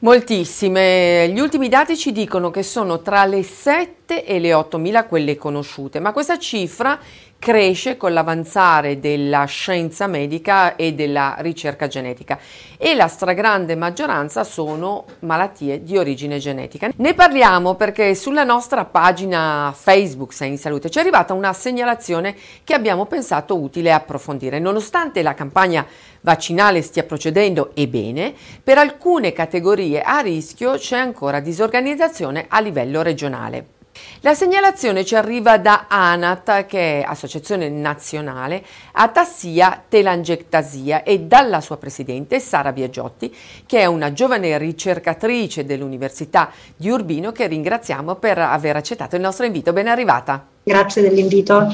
Moltissime. 0.00 1.28
Gli 1.28 1.38
ultimi 1.38 1.68
dati 1.68 1.96
ci 1.96 2.12
dicono 2.12 2.50
che 2.50 2.62
sono 2.62 3.00
tra 3.00 3.24
le 3.24 3.42
7 3.42 4.24
e 4.24 4.38
le 4.38 4.50
8.000 4.50 5.06
quelle 5.06 5.36
conosciute, 5.36 6.00
ma 6.00 6.12
questa 6.12 6.38
cifra 6.38 6.98
cresce 7.38 7.96
con 7.96 8.12
l'avanzare 8.12 8.98
della 8.98 9.44
scienza 9.44 10.06
medica 10.06 10.74
e 10.76 10.94
della 10.94 11.36
ricerca 11.38 11.86
genetica 11.86 12.38
e 12.76 12.94
la 12.94 13.08
stragrande 13.08 13.76
maggioranza 13.76 14.42
sono 14.44 15.04
malattie 15.20 15.82
di 15.82 15.96
origine 15.96 16.38
genetica. 16.38 16.90
Ne 16.96 17.14
parliamo 17.14 17.74
perché 17.74 18.14
sulla 18.14 18.44
nostra 18.44 18.84
pagina 18.84 19.72
Facebook 19.76 20.32
Sei 20.32 20.50
in 20.50 20.58
Salute 20.58 20.90
ci 20.90 20.98
è 20.98 21.00
arrivata 21.00 21.34
una 21.34 21.52
segnalazione 21.52 22.34
che 22.64 22.74
abbiamo 22.74 23.06
pensato 23.06 23.60
utile 23.60 23.92
approfondire. 23.92 24.58
Nonostante 24.58 25.22
la 25.22 25.34
campagna 25.34 25.86
vaccinale 26.22 26.82
stia 26.82 27.04
procedendo 27.04 27.70
e 27.74 27.86
bene, 27.86 28.34
per 28.62 28.78
alcune 28.78 29.32
categorie 29.32 30.02
a 30.02 30.18
rischio 30.18 30.72
c'è 30.72 30.96
ancora 30.96 31.40
disorganizzazione 31.40 32.46
a 32.48 32.60
livello 32.60 33.02
regionale. 33.02 33.75
La 34.20 34.34
segnalazione 34.34 35.04
ci 35.04 35.14
arriva 35.14 35.58
da 35.58 35.86
ANAT, 35.88 36.66
che 36.66 37.00
è 37.00 37.04
Associazione 37.06 37.68
Nazionale 37.68 38.64
Atassia 38.92 39.82
Telangiectasia, 39.88 41.02
e 41.02 41.20
dalla 41.20 41.60
sua 41.60 41.76
presidente 41.76 42.40
Sara 42.40 42.72
Biagiotti, 42.72 43.34
che 43.66 43.80
è 43.80 43.86
una 43.86 44.12
giovane 44.12 44.58
ricercatrice 44.58 45.64
dell'Università 45.64 46.50
di 46.74 46.88
Urbino, 46.88 47.32
che 47.32 47.46
ringraziamo 47.46 48.16
per 48.16 48.38
aver 48.38 48.76
accettato 48.76 49.16
il 49.16 49.22
nostro 49.22 49.46
invito. 49.46 49.72
Ben 49.72 49.88
arrivata. 49.88 50.46
Grazie 50.62 51.02
dell'invito. 51.02 51.68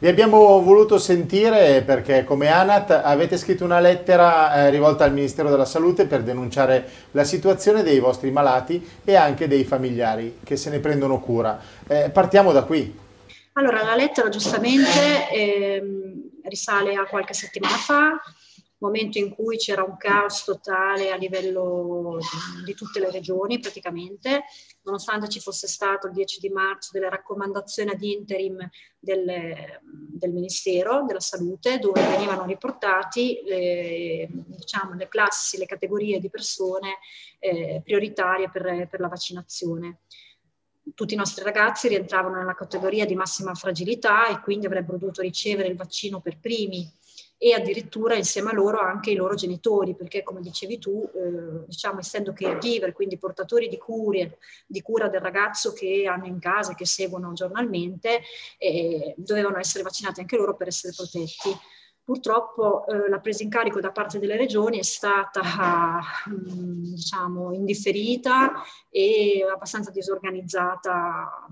Vi 0.00 0.06
abbiamo 0.06 0.62
voluto 0.62 0.96
sentire 0.96 1.82
perché 1.82 2.22
come 2.22 2.46
ANAT 2.46 3.00
avete 3.02 3.36
scritto 3.36 3.64
una 3.64 3.80
lettera 3.80 4.54
eh, 4.54 4.70
rivolta 4.70 5.02
al 5.02 5.12
Ministero 5.12 5.50
della 5.50 5.64
Salute 5.64 6.06
per 6.06 6.22
denunciare 6.22 6.88
la 7.10 7.24
situazione 7.24 7.82
dei 7.82 7.98
vostri 7.98 8.30
malati 8.30 9.00
e 9.02 9.16
anche 9.16 9.48
dei 9.48 9.64
familiari 9.64 10.38
che 10.44 10.54
se 10.54 10.70
ne 10.70 10.78
prendono 10.78 11.18
cura. 11.18 11.60
Eh, 11.88 12.10
partiamo 12.10 12.52
da 12.52 12.62
qui. 12.62 12.96
Allora, 13.54 13.82
la 13.82 13.96
lettera 13.96 14.28
giustamente 14.28 15.30
eh, 15.32 15.82
risale 16.44 16.94
a 16.94 17.04
qualche 17.06 17.34
settimana 17.34 17.74
fa, 17.74 18.22
momento 18.78 19.18
in 19.18 19.34
cui 19.34 19.56
c'era 19.56 19.82
un 19.82 19.96
caos 19.96 20.44
totale 20.44 21.10
a 21.10 21.16
livello 21.16 22.18
di 22.64 22.74
tutte 22.74 23.00
le 23.00 23.10
regioni 23.10 23.58
praticamente, 23.58 24.44
nonostante 24.82 25.28
ci 25.28 25.40
fosse 25.40 25.66
stato 25.66 26.06
il 26.06 26.12
10 26.12 26.40
di 26.40 26.48
marzo 26.48 26.90
delle 26.92 27.10
raccomandazioni 27.10 27.90
ad 27.90 28.02
interim 28.02 28.68
del, 28.98 29.24
del 29.88 30.32
Ministero 30.32 31.04
della 31.04 31.20
Salute 31.20 31.78
dove 31.78 32.00
venivano 32.06 32.44
riportati 32.44 33.40
le, 33.44 34.28
diciamo, 34.30 34.94
le 34.94 35.08
classi, 35.08 35.58
le 35.58 35.66
categorie 35.66 36.20
di 36.20 36.30
persone 36.30 36.98
eh, 37.38 37.80
prioritarie 37.84 38.50
per, 38.50 38.88
per 38.88 39.00
la 39.00 39.08
vaccinazione. 39.08 40.00
Tutti 40.94 41.12
i 41.12 41.18
nostri 41.18 41.44
ragazzi 41.44 41.88
rientravano 41.88 42.36
nella 42.36 42.54
categoria 42.54 43.04
di 43.04 43.14
massima 43.14 43.54
fragilità 43.54 44.28
e 44.28 44.40
quindi 44.40 44.66
avrebbero 44.66 44.96
dovuto 44.96 45.20
ricevere 45.20 45.68
il 45.68 45.76
vaccino 45.76 46.20
per 46.20 46.38
primi 46.38 46.90
e 47.38 47.54
addirittura 47.54 48.16
insieme 48.16 48.50
a 48.50 48.54
loro 48.54 48.80
anche 48.80 49.12
i 49.12 49.14
loro 49.14 49.34
genitori, 49.34 49.94
perché 49.94 50.24
come 50.24 50.40
dicevi 50.40 50.78
tu, 50.78 51.08
eh, 51.14 51.64
diciamo 51.66 52.00
essendo 52.00 52.32
caregiver, 52.32 52.92
quindi 52.92 53.16
portatori 53.16 53.68
di, 53.68 53.78
cure, 53.78 54.38
di 54.66 54.82
cura 54.82 55.08
del 55.08 55.20
ragazzo 55.20 55.72
che 55.72 56.04
hanno 56.06 56.26
in 56.26 56.40
casa, 56.40 56.74
che 56.74 56.84
seguono 56.84 57.32
giornalmente, 57.34 58.22
eh, 58.58 59.14
dovevano 59.16 59.58
essere 59.58 59.84
vaccinati 59.84 60.20
anche 60.20 60.36
loro 60.36 60.56
per 60.56 60.66
essere 60.66 60.92
protetti. 60.96 61.56
Purtroppo 62.02 62.86
eh, 62.86 63.08
la 63.08 63.20
presa 63.20 63.42
in 63.42 63.50
carico 63.50 63.80
da 63.80 63.92
parte 63.92 64.18
delle 64.18 64.38
regioni 64.38 64.78
è 64.78 64.82
stata 64.82 65.42
mh, 66.24 66.94
diciamo, 66.94 67.52
indifferita 67.52 68.62
e 68.88 69.46
abbastanza 69.46 69.90
disorganizzata 69.90 71.46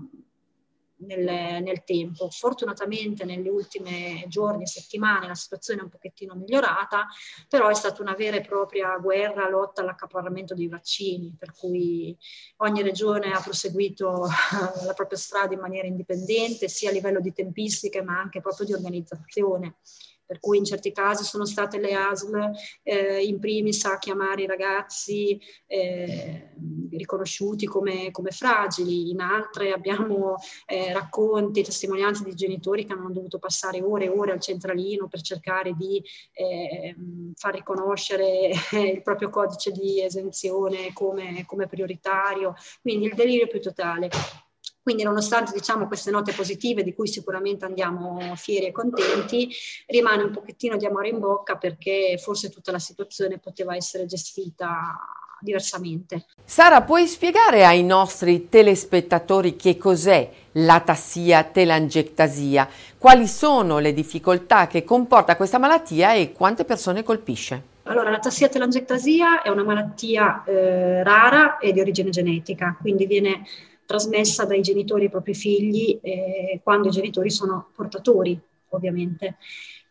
nel, 0.99 1.61
nel, 1.63 1.83
tempo. 1.83 2.29
Fortunatamente 2.29 3.25
negli 3.25 3.47
ultimi 3.47 4.23
giorni 4.27 4.63
e 4.63 4.67
settimane 4.67 5.27
la 5.27 5.35
situazione 5.35 5.81
è 5.81 5.83
un 5.83 5.89
pochettino 5.89 6.35
migliorata, 6.35 7.07
però 7.47 7.69
è 7.69 7.73
stata 7.73 8.01
una 8.01 8.15
vera 8.15 8.37
e 8.37 8.41
propria 8.41 8.97
guerra, 8.97 9.49
lotta 9.49 9.81
all'accaparramento 9.81 10.53
dei 10.53 10.67
vaccini, 10.67 11.35
per 11.37 11.53
cui 11.53 12.17
ogni 12.57 12.81
regione 12.81 13.31
ha 13.31 13.41
proseguito 13.41 14.27
la 14.85 14.93
propria 14.93 15.17
strada 15.17 15.53
in 15.53 15.59
maniera 15.59 15.87
indipendente, 15.87 16.67
sia 16.67 16.89
a 16.89 16.93
livello 16.93 17.19
di 17.19 17.33
tempistiche 17.33 18.01
ma 18.01 18.19
anche 18.19 18.41
proprio 18.41 18.65
di 18.65 18.73
organizzazione 18.73 19.75
per 20.27 20.39
cui 20.39 20.57
in 20.57 20.65
certi 20.65 20.91
casi 20.91 21.23
sono 21.23 21.45
state 21.45 21.79
le 21.79 21.93
ASL 21.95 22.51
eh, 22.83 23.23
in 23.23 23.39
primis 23.39 23.85
a 23.85 23.97
chiamare 23.97 24.43
i 24.43 24.45
ragazzi 24.45 25.39
eh, 25.65 26.51
riconosciuti 26.91 27.65
come, 27.65 28.11
come, 28.11 28.31
fragili, 28.31 29.09
in 29.09 29.21
altre 29.21 29.71
abbiamo 29.71 30.35
eh, 30.65 30.91
racconti, 30.91 31.63
testimonianze 31.63 32.25
di 32.25 32.35
genitori 32.35 32.85
che 32.85 32.93
hanno 32.93 33.11
dovuto 33.11 33.39
passare 33.39 33.81
ore 33.81 34.05
e 34.05 34.09
ore 34.09 34.33
al 34.33 34.41
centralino 34.41 35.07
per 35.07 35.21
cercare 35.21 35.73
di 35.73 36.03
eh, 36.33 36.95
far 37.35 37.53
riconoscere 37.55 38.51
il 38.71 39.01
proprio 39.01 39.29
codice 39.29 39.71
di 39.71 40.03
esenzione 40.03 40.91
come, 40.93 41.45
come 41.45 41.67
prioritario, 41.67 42.53
quindi 42.81 43.05
il 43.05 43.15
delirio 43.15 43.47
più 43.47 43.61
totale. 43.61 44.09
Quindi 44.87 45.03
nonostante 45.03 45.51
diciamo, 45.51 45.85
queste 45.85 46.11
note 46.11 46.31
positive 46.31 46.81
di 46.81 46.95
cui 46.95 47.09
sicuramente 47.09 47.65
andiamo 47.65 48.33
fieri 48.37 48.67
e 48.67 48.71
contenti, 48.71 49.49
rimane 49.87 50.23
un 50.23 50.31
pochettino 50.31 50.77
di 50.77 50.85
amore 50.85 51.09
in 51.09 51.19
bocca 51.19 51.57
perché 51.57 52.17
forse 52.17 52.49
tutta 52.49 52.71
la 52.71 52.79
situazione 52.79 53.37
poteva 53.37 53.75
essere 53.75 54.05
gestita 54.05 54.97
diversamente. 55.41 56.27
Sara, 56.41 56.83
puoi 56.83 57.05
spiegare 57.05 57.65
ai 57.65 57.83
nostri 57.83 58.47
telespettatori 58.47 59.57
che 59.57 59.75
cos'è 59.75 60.31
l'atassia 60.53 61.43
telangiectasia? 61.43 62.69
Quali 62.97 63.27
sono 63.27 63.79
le 63.79 63.91
difficoltà 63.91 64.67
che 64.67 64.85
comporta 64.85 65.35
questa 65.35 65.57
malattia 65.57 66.13
e 66.13 66.31
quante 66.31 66.63
persone 66.63 67.03
colpisce? 67.03 67.75
Allora, 67.83 68.09
la 68.09 68.19
tassia 68.19 68.47
telangiectasia 68.47 69.41
è 69.41 69.49
una 69.49 69.63
malattia 69.63 70.45
eh, 70.45 71.03
rara 71.03 71.57
e 71.57 71.73
di 71.73 71.81
origine 71.81 72.09
genetica, 72.09 72.77
quindi 72.79 73.05
viene 73.05 73.43
trasmessa 73.87 74.45
dai 74.45 74.61
genitori 74.61 75.05
ai 75.05 75.09
propri 75.09 75.33
figli 75.33 75.97
eh, 76.03 76.59
quando 76.61 76.89
i 76.89 76.91
genitori 76.91 77.31
sono 77.31 77.69
portatori, 77.73 78.39
ovviamente. 78.69 79.37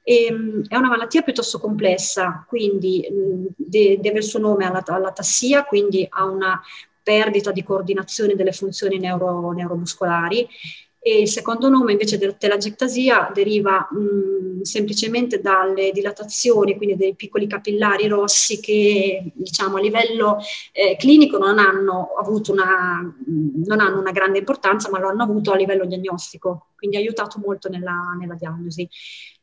E, 0.04 0.26
ehm, 0.26 0.68
è 0.68 0.76
una 0.76 0.88
malattia 0.88 1.22
piuttosto 1.22 1.58
complessa, 1.58 2.44
quindi 2.46 3.04
mh, 3.10 3.46
de- 3.56 3.98
deve 4.00 4.18
il 4.18 4.24
suo 4.24 4.38
nome 4.38 4.66
alla, 4.66 4.84
alla 4.86 5.10
tassia, 5.12 5.64
quindi 5.64 6.06
ha 6.08 6.24
una 6.24 6.62
perdita 7.02 7.52
di 7.52 7.62
coordinazione 7.64 8.34
delle 8.34 8.52
funzioni 8.52 8.98
neuro- 8.98 9.52
neuromuscolari 9.52 10.46
e 11.06 11.20
il 11.20 11.28
secondo 11.28 11.68
nome 11.68 11.92
invece 11.92 12.18
del 12.18 12.36
telangiectasia 12.36 13.30
deriva 13.32 13.86
mh, 13.88 14.62
semplicemente 14.62 15.40
dalle 15.40 15.92
dilatazioni, 15.92 16.76
quindi 16.76 16.96
dei 16.96 17.14
piccoli 17.14 17.46
capillari 17.46 18.08
rossi 18.08 18.58
che 18.58 19.30
diciamo 19.32 19.76
a 19.76 19.80
livello 19.80 20.38
eh, 20.72 20.96
clinico 20.98 21.38
non 21.38 21.60
hanno 21.60 22.08
una, 22.48 23.14
non 23.24 23.78
hanno 23.78 24.00
una 24.00 24.10
grande 24.10 24.38
importanza, 24.38 24.90
ma 24.90 24.98
lo 24.98 25.06
hanno 25.06 25.22
avuto 25.22 25.52
a 25.52 25.56
livello 25.56 25.84
diagnostico, 25.84 26.70
quindi 26.74 26.96
ha 26.96 26.98
aiutato 26.98 27.38
molto 27.38 27.68
nella, 27.68 28.16
nella 28.18 28.34
diagnosi 28.34 28.88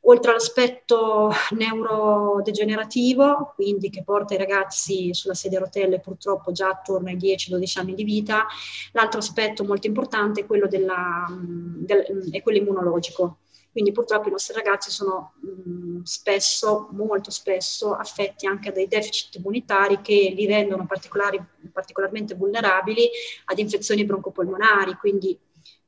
oltre 0.06 0.32
all'aspetto 0.32 1.32
neurodegenerativo, 1.52 3.54
quindi 3.56 3.90
che 3.90 4.04
porta 4.04 4.34
i 4.34 4.38
ragazzi 4.38 5.14
sulla 5.14 5.34
sedia 5.34 5.60
a 5.60 5.62
rotelle 5.62 6.00
purtroppo 6.00 6.52
già 6.52 6.70
attorno 6.70 7.10
ai 7.10 7.18
10-12 7.18 7.80
anni 7.80 7.94
di 7.94 8.04
vita, 8.04 8.46
l'altro 8.92 9.20
aspetto 9.20 9.64
molto 9.64 9.88
importante 9.88 10.42
è 10.42 10.46
quello, 10.46 10.68
della, 10.68 11.26
del, 11.30 12.30
è 12.32 12.42
quello 12.42 12.58
immunologico. 12.58 13.38
Quindi 13.72 13.92
purtroppo 13.92 14.28
i 14.28 14.32
nostri 14.32 14.54
ragazzi 14.54 14.92
sono 14.92 15.34
mh, 15.40 16.04
spesso, 16.04 16.90
molto 16.92 17.32
spesso, 17.32 17.96
affetti 17.96 18.46
anche 18.46 18.72
dai 18.72 18.88
deficit 18.88 19.36
immunitari 19.36 20.00
che 20.02 20.32
li 20.36 20.46
rendono 20.46 20.86
particolarmente 20.86 22.36
vulnerabili 22.36 23.10
ad 23.46 23.58
infezioni 23.58 24.06
broncopolmonari, 24.06 24.94
quindi 24.94 25.36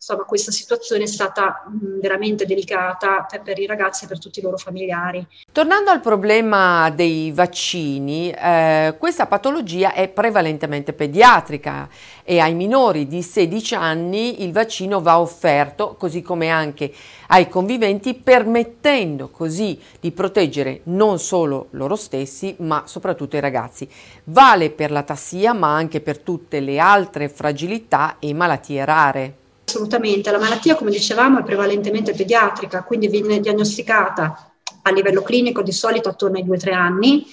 insomma 0.05 0.23
questa 0.23 0.51
situazione 0.51 1.03
è 1.03 1.07
stata 1.07 1.63
veramente 1.99 2.45
delicata 2.45 3.25
per, 3.27 3.41
per, 3.41 3.57
i 3.57 3.65
ragazzi 3.65 4.05
e 4.05 4.07
per 4.07 4.19
tutti 4.19 4.37
i 4.37 4.43
loro 4.43 4.55
familiari. 4.55 5.25
Tornando 5.51 5.89
al 5.89 5.99
problema 5.99 6.91
dei 6.91 7.31
vaccini, 7.31 8.29
eh, 8.29 8.95
questa 8.99 9.25
patologia 9.25 9.93
è 9.93 10.07
prevalentemente 10.07 10.93
pediatrica 10.93 11.89
e 12.23 12.37
ai 12.37 12.53
minori 12.53 13.07
di 13.07 13.23
16 13.23 13.73
anni 13.73 14.43
il 14.43 14.51
vaccino 14.51 15.01
va 15.01 15.19
offerto, 15.19 15.95
così 15.97 16.21
come 16.21 16.49
anche 16.49 16.93
ai 17.29 17.49
conviventi, 17.49 18.13
permettendo 18.13 19.29
così 19.29 19.79
di 19.99 20.11
proteggere 20.11 20.81
non 20.83 21.17
solo 21.17 21.69
loro 21.71 21.95
stessi, 21.95 22.55
ma 22.59 22.83
soprattutto 22.85 23.37
i 23.37 23.41
ragazzi. 23.41 23.89
Vale 24.25 24.69
per 24.69 24.91
la 24.91 25.01
tassia, 25.01 25.53
ma 25.53 25.73
anche 25.73 25.99
per 25.99 26.19
tutte 26.19 26.59
le 26.59 26.77
altre 26.77 27.27
fragilità 27.27 28.17
e 28.19 28.31
malattie 28.35 28.85
rare. 28.85 29.35
Assolutamente, 29.75 30.31
la 30.31 30.39
malattia 30.39 30.75
come 30.75 30.89
dicevamo 30.89 31.39
è 31.39 31.43
prevalentemente 31.43 32.13
pediatrica, 32.13 32.83
quindi 32.83 33.09
viene 33.09 33.41
diagnosticata 33.41 34.53
a 34.83 34.91
livello 34.91 35.21
clinico 35.21 35.61
di 35.61 35.73
solito 35.73 36.07
attorno 36.07 36.37
ai 36.37 36.45
2-3 36.45 36.71
anni, 36.71 37.25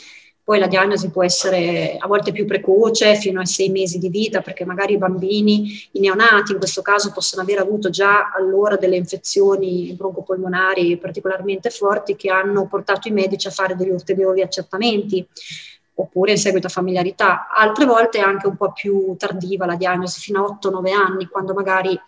poi 0.42 0.58
la 0.58 0.66
diagnosi 0.66 1.10
può 1.10 1.22
essere 1.22 1.96
a 2.00 2.08
volte 2.08 2.32
più 2.32 2.44
precoce, 2.44 3.14
fino 3.14 3.38
ai 3.38 3.46
6 3.46 3.68
mesi 3.68 3.98
di 3.98 4.08
vita, 4.08 4.40
perché 4.40 4.64
magari 4.64 4.94
i 4.94 4.98
bambini, 4.98 5.88
i 5.92 6.00
neonati 6.00 6.50
in 6.50 6.58
questo 6.58 6.82
caso 6.82 7.12
possono 7.12 7.42
aver 7.42 7.60
avuto 7.60 7.90
già 7.90 8.32
allora 8.34 8.74
delle 8.74 8.96
infezioni 8.96 9.94
broncopolmonari 9.96 10.96
particolarmente 10.96 11.70
forti 11.70 12.16
che 12.16 12.28
hanno 12.28 12.66
portato 12.66 13.06
i 13.06 13.12
medici 13.12 13.46
a 13.46 13.52
fare 13.52 13.76
degli 13.76 13.90
ulteriori 13.90 14.42
accertamenti 14.42 15.24
oppure 15.94 16.32
in 16.32 16.38
seguito 16.38 16.66
a 16.66 16.70
familiarità. 16.70 17.48
Altre 17.48 17.84
volte 17.84 18.18
è 18.18 18.22
anche 18.22 18.46
un 18.46 18.56
po' 18.56 18.72
più 18.72 19.14
tardiva 19.16 19.66
la 19.66 19.76
diagnosi, 19.76 20.20
fino 20.20 20.44
a 20.44 20.58
8-9 20.60 20.92
anni, 20.92 21.26
quando 21.26 21.52
magari 21.54 21.98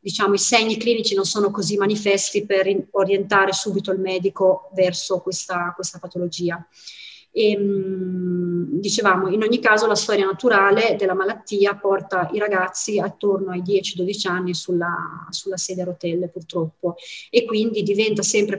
diciamo, 0.00 0.34
i 0.34 0.38
segni 0.38 0.76
clinici 0.76 1.14
non 1.14 1.24
sono 1.24 1.50
così 1.50 1.76
manifesti 1.76 2.44
per 2.46 2.66
orientare 2.92 3.52
subito 3.52 3.92
il 3.92 4.00
medico 4.00 4.70
verso 4.74 5.20
questa, 5.20 5.72
questa 5.74 5.98
patologia. 5.98 6.64
E, 7.32 7.50
ehm, 7.52 8.80
dicevamo, 8.80 9.28
in 9.28 9.42
ogni 9.42 9.60
caso 9.60 9.86
la 9.86 9.94
storia 9.94 10.26
naturale 10.26 10.96
della 10.98 11.14
malattia 11.14 11.76
porta 11.76 12.28
i 12.32 12.38
ragazzi 12.38 12.98
attorno 12.98 13.52
ai 13.52 13.62
10-12 13.62 14.28
anni 14.28 14.54
sulla, 14.54 15.26
sulla 15.30 15.56
sedia 15.56 15.84
a 15.84 15.86
rotelle 15.86 16.28
purtroppo 16.28 16.96
e 17.30 17.44
quindi 17.44 17.82
diventa 17.82 18.22
sempre 18.22 18.58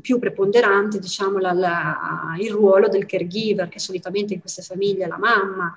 più 0.00 0.18
preponderante 0.18 0.98
diciamo, 0.98 1.38
la, 1.38 1.52
la, 1.52 2.36
il 2.38 2.50
ruolo 2.50 2.88
del 2.88 3.06
caregiver, 3.06 3.68
che 3.68 3.78
solitamente 3.78 4.34
in 4.34 4.40
queste 4.40 4.62
famiglie 4.62 5.04
è 5.04 5.08
la 5.08 5.18
mamma, 5.18 5.74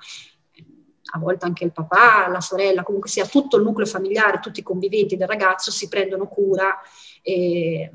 a 1.10 1.18
volte 1.18 1.46
anche 1.46 1.64
il 1.64 1.72
papà, 1.72 2.28
la 2.28 2.40
sorella, 2.40 2.82
comunque 2.82 3.08
sia 3.08 3.26
tutto 3.26 3.56
il 3.56 3.62
nucleo 3.62 3.86
familiare, 3.86 4.40
tutti 4.40 4.60
i 4.60 4.64
conviventi 4.64 5.16
del 5.16 5.28
ragazzo 5.28 5.70
si 5.70 5.88
prendono 5.88 6.26
cura 6.26 6.78
eh, 7.22 7.90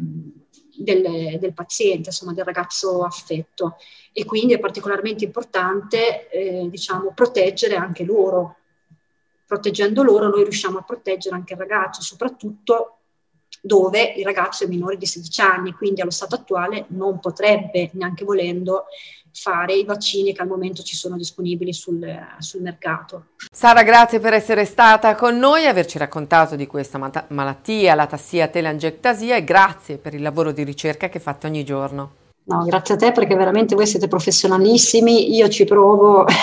del, 0.76 1.38
del, 1.40 1.54
paziente, 1.54 2.10
insomma 2.10 2.34
del 2.34 2.46
ragazzo 2.46 3.04
affetto 3.04 3.76
e 4.12 4.26
quindi 4.26 4.54
è 4.54 4.60
particolarmente 4.60 5.26
importante 5.26 6.30
eh, 6.30 6.68
diciamo, 6.70 7.14
proteggere 7.14 7.76
anche 7.76 8.04
loro. 8.04 8.58
Proteggendo 9.46 10.02
loro 10.02 10.30
noi 10.30 10.44
riusciamo 10.44 10.80
a 10.80 10.84
proteggere 10.84 11.36
anche 11.36 11.54
il 11.54 11.60
ragazzo, 11.60 12.02
soprattutto 12.02 13.03
dove 13.66 14.14
il 14.18 14.26
ragazzo 14.26 14.66
è 14.66 14.68
minore 14.68 14.98
di 14.98 15.06
16 15.06 15.40
anni, 15.40 15.72
quindi 15.72 16.02
allo 16.02 16.12
stato 16.12 16.36
attuale 16.36 16.84
non 16.90 17.22
potrebbe, 17.22 17.92
neanche 17.94 18.26
volendo, 18.26 18.88
fare 19.34 19.74
i 19.74 19.86
vaccini 19.86 20.34
che 20.34 20.42
al 20.42 20.50
momento 20.50 20.84
ci 20.84 20.98
sono 20.98 21.16
disponibili 21.16 21.72
sul, 21.72 22.06
sul 22.40 22.62
mercato. 22.62 23.28
Sara, 23.50 23.84
grazie 23.84 24.20
per 24.20 24.34
essere 24.34 24.66
stata 24.66 25.16
con 25.16 25.38
noi 25.38 25.64
e 25.64 25.68
averci 25.68 25.98
raccontato 25.98 26.58
di 26.58 26.68
questa 26.68 26.98
mat- 26.98 27.30
malattia, 27.30 27.96
la 27.96 28.06
tassia 28.06 28.50
telangiectasia 28.50 29.38
e 29.38 29.46
grazie 29.46 29.98
per 29.98 30.14
il 30.14 30.22
lavoro 30.22 30.52
di 30.52 30.64
ricerca 30.64 31.08
che 31.08 31.20
fate 31.20 31.48
ogni 31.48 31.64
giorno. 31.64 32.16
No, 32.46 32.66
grazie 32.66 32.96
a 32.96 32.98
te 32.98 33.14
perché 33.14 33.36
veramente 33.36 33.76
voi 33.76 33.88
siete 33.88 34.10
professionalissimi, 34.10 35.34
io 35.34 35.48
ci 35.48 35.64
provo 35.64 36.26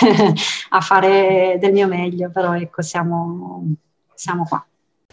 a 0.69 0.81
fare 0.81 1.57
del 1.59 1.71
mio 1.71 1.87
meglio, 1.87 2.31
però 2.31 2.55
ecco, 2.55 2.81
siamo, 2.81 3.63
siamo 4.15 4.43
qua. 4.49 4.65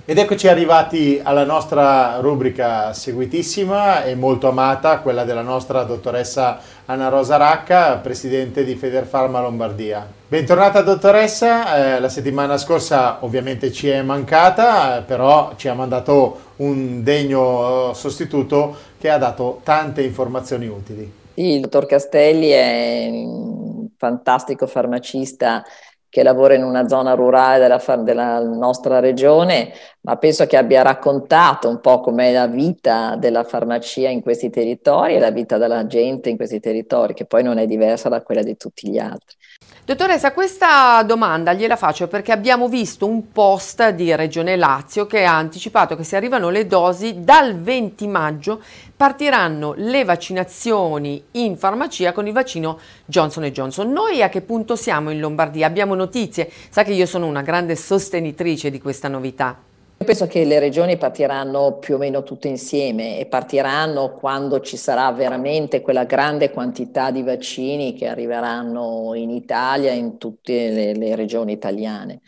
Ed 0.04 0.16
eccoci 0.16 0.48
arrivati 0.48 1.20
alla 1.22 1.44
nostra 1.44 2.18
rubrica 2.20 2.92
seguitissima 2.92 4.04
e 4.04 4.14
molto 4.14 4.48
amata, 4.48 5.00
quella 5.00 5.24
della 5.24 5.42
nostra 5.42 5.82
dottoressa 5.82 6.60
Anna 6.86 7.08
Rosa 7.08 7.36
Racca, 7.36 7.96
presidente 7.96 8.64
di 8.64 8.74
Federfarma 8.74 9.40
Lombardia. 9.40 10.06
Bentornata 10.26 10.80
dottoressa, 10.80 11.96
eh, 11.96 12.00
la 12.00 12.08
settimana 12.08 12.56
scorsa 12.56 13.18
ovviamente 13.24 13.70
ci 13.70 13.88
è 13.88 14.00
mancata, 14.02 14.98
eh, 14.98 15.02
però 15.02 15.52
ci 15.56 15.68
ha 15.68 15.74
mandato 15.74 16.52
un 16.56 17.02
degno 17.02 17.92
sostituto 17.92 18.76
che 18.98 19.10
ha 19.10 19.18
dato 19.18 19.60
tante 19.62 20.02
informazioni 20.02 20.66
utili. 20.66 21.12
Sì, 21.34 21.54
il 21.54 21.60
dottor 21.60 21.86
Castelli 21.86 22.48
è 22.48 23.08
un 23.10 23.88
fantastico 23.96 24.66
farmacista 24.66 25.62
che 26.08 26.22
lavora 26.22 26.54
in 26.54 26.62
una 26.64 26.88
zona 26.88 27.14
rurale 27.14 27.58
della, 27.58 27.96
della, 27.96 28.40
nostra 28.40 28.98
regione, 28.98 29.72
ma 30.00 30.16
penso 30.16 30.46
che 30.46 30.56
abbia 30.56 30.82
raccontato 30.82 31.68
un 31.68 31.80
po' 31.80 32.00
com'è 32.00 32.32
la 32.32 32.46
vita 32.46 33.16
della 33.16 33.44
farmacia 33.44 34.08
in 34.08 34.22
questi 34.22 34.50
territori 34.50 35.14
e 35.14 35.18
la 35.18 35.30
vita 35.30 35.58
della 35.58 35.86
gente 35.86 36.30
in 36.30 36.36
questi 36.36 36.60
territori, 36.60 37.14
che 37.14 37.24
poi 37.24 37.42
non 37.42 37.58
è 37.58 37.66
diversa 37.66 38.08
da 38.08 38.22
quella 38.22 38.42
di 38.42 38.56
tutti 38.56 38.88
gli 38.88 38.98
altri. 38.98 39.36
Dottoressa, 39.84 40.32
questa 40.32 41.02
domanda 41.02 41.54
gliela 41.54 41.76
faccio 41.76 42.08
perché 42.08 42.30
abbiamo 42.30 42.68
visto 42.68 43.06
un 43.06 43.32
post 43.32 43.88
di 43.90 44.14
Regione 44.14 44.54
Lazio 44.54 45.06
che 45.06 45.24
ha 45.24 45.34
anticipato 45.34 45.96
che 45.96 46.04
se 46.04 46.14
arrivano 46.16 46.50
le 46.50 46.66
dosi 46.66 47.24
dal 47.24 47.58
20 47.58 48.06
maggio 48.06 48.62
partiranno 48.94 49.72
le 49.76 50.04
vaccinazioni 50.04 51.24
in 51.32 51.56
farmacia 51.56 52.12
con 52.12 52.26
il 52.26 52.34
vaccino 52.34 52.78
Johnson 53.06 53.44
Johnson. 53.44 53.90
Noi 53.90 54.22
a 54.22 54.28
che 54.28 54.42
punto 54.42 54.76
siamo 54.76 55.10
in 55.10 55.20
Lombardia? 55.20 55.66
Abbiamo 55.66 55.94
notizie? 55.94 56.50
Sa 56.68 56.82
che 56.82 56.92
io 56.92 57.06
sono 57.06 57.26
una 57.26 57.42
grande 57.42 57.74
sostenitrice 57.74 58.70
di 58.70 58.80
questa 58.80 59.08
novità. 59.08 59.67
Io 60.00 60.06
penso 60.06 60.28
che 60.28 60.44
le 60.44 60.60
regioni 60.60 60.96
partiranno 60.96 61.78
più 61.78 61.96
o 61.96 61.98
meno 61.98 62.22
tutte 62.22 62.46
insieme 62.46 63.18
e 63.18 63.26
partiranno 63.26 64.14
quando 64.14 64.60
ci 64.60 64.76
sarà 64.76 65.10
veramente 65.10 65.80
quella 65.80 66.04
grande 66.04 66.52
quantità 66.52 67.10
di 67.10 67.24
vaccini 67.24 67.94
che 67.94 68.06
arriveranno 68.06 69.12
in 69.14 69.30
Italia, 69.30 69.90
in 69.90 70.16
tutte 70.16 70.70
le, 70.70 70.94
le 70.94 71.16
regioni 71.16 71.52
italiane. 71.52 72.20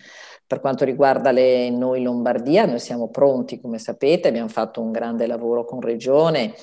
Per 0.44 0.58
quanto 0.58 0.84
riguarda 0.84 1.30
le, 1.30 1.70
noi 1.70 2.02
Lombardia, 2.02 2.66
noi 2.66 2.80
siamo 2.80 3.08
pronti, 3.08 3.60
come 3.60 3.78
sapete, 3.78 4.26
abbiamo 4.26 4.48
fatto 4.48 4.80
un 4.80 4.90
grande 4.90 5.28
lavoro 5.28 5.64
con 5.64 5.80
Regione 5.80 6.54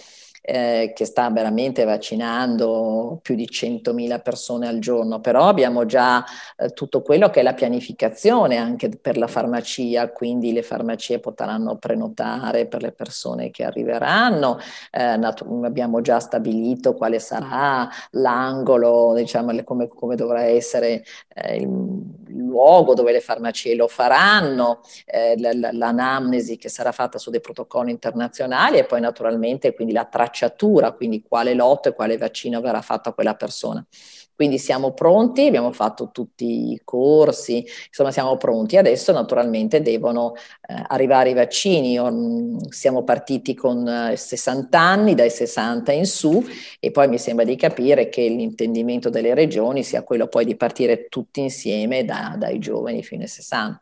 eh, 0.50 0.94
che 0.96 1.04
sta 1.04 1.30
veramente 1.30 1.84
vaccinando 1.84 3.20
più 3.22 3.36
di 3.36 3.50
100.000 3.52 4.22
persone 4.22 4.66
al 4.66 4.80
giorno, 4.80 5.20
però 5.20 5.50
abbiamo 5.50 5.86
già 5.86 6.24
eh, 6.56 6.70
tutto 6.70 7.02
quello 7.02 7.30
che 7.30 7.42
è 7.42 7.44
la 7.44 7.54
pianificazione 7.54 8.56
anche 8.56 8.88
per 8.88 9.18
la 9.18 9.28
farmacia, 9.28 10.10
quindi 10.10 10.54
le 10.54 10.62
farmacie 10.62 11.20
potranno 11.20 11.76
prenotare 11.76 12.66
per 12.66 12.82
le 12.82 12.94
persone 12.94 13.52
che 13.52 13.66
arriveranno, 13.66 14.58
eh, 14.92 15.18
nat- 15.18 15.46
abbiamo 15.64 16.00
già 16.00 16.20
stabilito 16.20 16.94
quale 16.94 17.20
sarà 17.20 17.90
l'angolo, 18.12 19.16
diciamo 19.18 19.52
come, 19.66 19.90
come 19.90 20.16
dovrà 20.16 20.44
essere 20.44 21.04
eh, 21.34 21.58
il, 21.58 22.16
luogo 22.38 22.94
dove 22.94 23.12
le 23.12 23.20
farmacie 23.20 23.76
lo 23.76 23.88
faranno, 23.88 24.80
eh, 25.06 25.36
l'anamnesi 25.38 26.58
che 26.58 26.70
sarà 26.70 26.94
fatta 26.94 27.18
su 27.18 27.32
dei 27.32 27.42
protocolli 27.42 27.92
internazionali 27.92 28.78
e 28.78 28.86
poi 28.86 29.02
naturalmente 29.02 29.74
quindi 29.74 29.94
la 29.94 30.06
traccia 30.06 30.37
tracciatura, 30.38 30.92
quindi 30.92 31.24
quale 31.28 31.54
lotto 31.54 31.90
e 31.90 31.94
quale 31.94 32.18
vaccino 32.18 32.62
verrà 32.62 32.82
fatto 32.82 33.10
a 33.10 33.14
quella 33.14 33.36
persona. 33.36 33.86
Quindi 34.36 34.60
siamo 34.60 34.94
pronti, 34.94 35.48
abbiamo 35.48 35.72
fatto 35.72 36.12
tutti 36.14 36.72
i 36.72 36.82
corsi, 36.84 37.66
insomma 37.88 38.12
siamo 38.12 38.38
pronti. 38.38 38.78
Adesso 38.78 39.12
naturalmente 39.12 39.82
devono 39.82 40.34
eh, 40.36 40.76
arrivare 40.90 41.32
i 41.32 41.34
vaccini. 41.34 42.00
Mm, 42.00 42.58
siamo 42.70 43.04
partiti 43.04 43.56
con 43.56 43.88
eh, 43.88 44.16
60 44.16 44.80
anni, 44.80 45.16
dai 45.16 45.32
60 45.32 45.92
in 45.92 46.06
su 46.06 46.46
e 46.80 46.92
poi 46.92 47.08
mi 47.08 47.18
sembra 47.18 47.46
di 47.46 47.56
capire 47.56 48.10
che 48.10 48.28
l'intendimento 48.28 49.10
delle 49.10 49.34
regioni 49.34 49.82
sia 49.82 50.04
quello 50.04 50.28
poi 50.28 50.46
di 50.46 50.56
partire 50.56 51.08
tutti 51.08 51.40
insieme 51.40 52.06
da, 52.06 52.36
dai 52.38 52.60
giovani 52.60 53.02
fino 53.02 53.24
ai 53.24 53.30
60. 53.30 53.80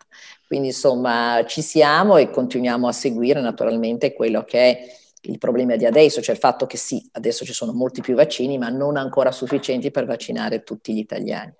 Quindi 0.47 0.67
insomma 0.67 1.43
ci 1.45 1.61
siamo 1.61 2.15
e 2.15 2.29
continuiamo 2.29 2.87
a 2.87 2.93
seguire 2.93 3.41
naturalmente 3.41 4.13
quello 4.13 4.45
che 4.45 4.59
è 4.59 5.03
il 5.25 5.37
problema 5.37 5.75
di 5.75 5.85
adesso, 5.85 6.21
cioè 6.21 6.35
il 6.35 6.41
fatto 6.41 6.65
che 6.65 6.77
sì, 6.77 7.07
adesso 7.13 7.45
ci 7.45 7.53
sono 7.53 7.73
molti 7.73 8.01
più 8.01 8.15
vaccini, 8.15 8.57
ma 8.57 8.69
non 8.69 8.97
ancora 8.97 9.31
sufficienti 9.31 9.91
per 9.91 10.05
vaccinare 10.05 10.63
tutti 10.63 10.93
gli 10.93 10.99
italiani. 10.99 11.53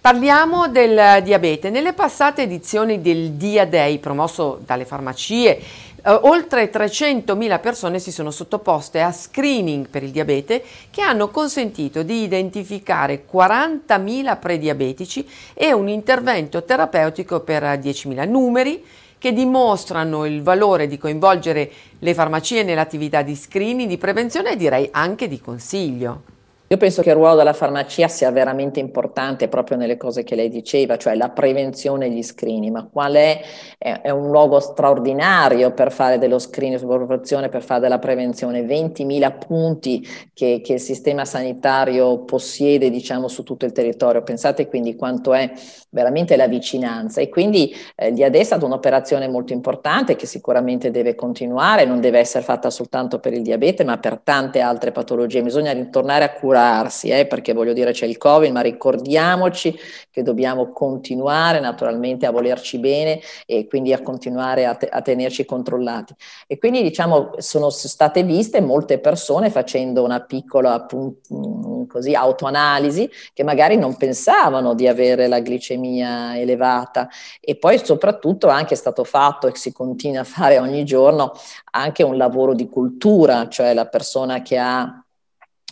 Parliamo 0.00 0.68
del 0.68 1.22
diabete. 1.22 1.70
Nelle 1.70 1.92
passate 1.92 2.42
edizioni 2.42 3.00
del 3.00 3.32
Dia 3.32 3.64
Day 3.64 3.98
promosso 3.98 4.60
dalle 4.64 4.84
farmacie, 4.84 5.58
eh, 6.02 6.10
oltre 6.10 6.70
300.000 6.70 7.60
persone 7.60 7.98
si 7.98 8.12
sono 8.12 8.30
sottoposte 8.30 9.00
a 9.00 9.12
screening 9.12 9.88
per 9.88 10.02
il 10.02 10.10
diabete 10.10 10.62
che 10.90 11.02
hanno 11.02 11.28
consentito 11.28 12.02
di 12.02 12.22
identificare 12.22 13.24
40.000 13.30 14.38
prediabetici 14.38 15.28
e 15.54 15.72
un 15.72 15.88
intervento 15.88 16.64
terapeutico 16.64 17.40
per 17.40 17.62
10.000 17.62 18.28
numeri 18.28 18.84
che 19.18 19.32
dimostrano 19.32 20.24
il 20.24 20.42
valore 20.42 20.86
di 20.86 20.96
coinvolgere 20.96 21.70
le 21.98 22.14
farmacie 22.14 22.62
nell'attività 22.62 23.22
di 23.22 23.34
screening, 23.34 23.88
di 23.88 23.98
prevenzione 23.98 24.52
e 24.52 24.56
direi 24.56 24.88
anche 24.92 25.28
di 25.28 25.40
consiglio. 25.40 26.37
Io 26.70 26.76
penso 26.76 27.00
che 27.00 27.08
il 27.08 27.14
ruolo 27.14 27.36
della 27.36 27.54
farmacia 27.54 28.08
sia 28.08 28.30
veramente 28.30 28.78
importante 28.78 29.48
proprio 29.48 29.78
nelle 29.78 29.96
cose 29.96 30.22
che 30.22 30.34
lei 30.34 30.50
diceva, 30.50 30.98
cioè 30.98 31.14
la 31.14 31.30
prevenzione 31.30 32.06
e 32.06 32.10
gli 32.10 32.22
screening, 32.22 32.74
ma 32.74 32.86
qual 32.92 33.14
è? 33.14 33.40
È 33.78 34.10
un 34.10 34.30
luogo 34.30 34.60
straordinario 34.60 35.72
per 35.72 35.90
fare 35.90 36.18
dello 36.18 36.38
screening 36.38 36.78
sulla 36.78 36.98
popolazione, 36.98 37.48
per 37.48 37.62
fare 37.62 37.80
della 37.80 37.98
prevenzione, 37.98 38.60
20.000 38.60 39.38
punti 39.38 40.06
che, 40.34 40.60
che, 40.62 40.74
il 40.74 40.80
sistema 40.80 41.24
sanitario 41.24 42.24
possiede 42.24 42.90
diciamo 42.90 43.28
su 43.28 43.44
tutto 43.44 43.64
il 43.64 43.72
territorio, 43.72 44.22
pensate 44.22 44.68
quindi 44.68 44.94
quanto 44.94 45.32
è 45.32 45.50
veramente 45.88 46.36
la 46.36 46.48
vicinanza. 46.48 47.22
E 47.22 47.30
quindi 47.30 47.74
eh, 47.96 48.08
adesso 48.08 48.42
è 48.42 48.44
stata 48.44 48.66
un'operazione 48.66 49.26
molto 49.26 49.54
importante 49.54 50.16
che 50.16 50.26
sicuramente 50.26 50.90
deve 50.90 51.14
continuare, 51.14 51.86
non 51.86 52.02
deve 52.02 52.18
essere 52.18 52.44
fatta 52.44 52.68
soltanto 52.68 53.20
per 53.20 53.32
il 53.32 53.40
diabete 53.40 53.84
ma 53.84 53.96
per 53.96 54.20
tante 54.22 54.60
altre 54.60 54.92
patologie, 54.92 55.40
bisogna 55.40 55.72
ritornare 55.72 56.24
a 56.24 56.32
curare 56.32 56.56
curarsi, 56.58 57.08
eh, 57.08 57.26
perché 57.26 57.52
voglio 57.52 57.72
dire 57.72 57.92
c'è 57.92 58.06
il 58.06 58.18
Covid, 58.18 58.50
ma 58.50 58.60
ricordiamoci 58.60 59.78
che 60.10 60.22
dobbiamo 60.22 60.72
continuare 60.72 61.60
naturalmente 61.60 62.26
a 62.26 62.30
volerci 62.30 62.78
bene 62.78 63.20
e 63.46 63.66
quindi 63.68 63.92
a 63.92 64.02
continuare 64.02 64.66
a, 64.66 64.74
te- 64.74 64.88
a 64.88 65.00
tenerci 65.00 65.44
controllati. 65.44 66.14
E 66.46 66.58
quindi 66.58 66.82
diciamo 66.82 67.30
sono 67.38 67.70
state 67.70 68.22
viste 68.24 68.60
molte 68.60 68.98
persone 68.98 69.50
facendo 69.50 70.02
una 70.02 70.20
piccola 70.20 70.74
appunto, 70.74 71.20
mm, 71.34 71.84
così, 71.86 72.14
autoanalisi 72.14 73.08
che 73.32 73.44
magari 73.44 73.76
non 73.76 73.96
pensavano 73.96 74.74
di 74.74 74.88
avere 74.88 75.28
la 75.28 75.38
glicemia 75.38 76.38
elevata 76.38 77.08
e 77.40 77.56
poi 77.56 77.78
soprattutto 77.82 78.48
anche 78.48 78.74
è 78.74 78.76
stato 78.76 79.04
fatto 79.04 79.46
e 79.46 79.52
si 79.54 79.72
continua 79.72 80.20
a 80.20 80.24
fare 80.24 80.58
ogni 80.58 80.84
giorno 80.84 81.32
anche 81.72 82.02
un 82.02 82.16
lavoro 82.16 82.54
di 82.54 82.68
cultura, 82.68 83.48
cioè 83.48 83.72
la 83.74 83.86
persona 83.86 84.42
che 84.42 84.58
ha 84.58 85.02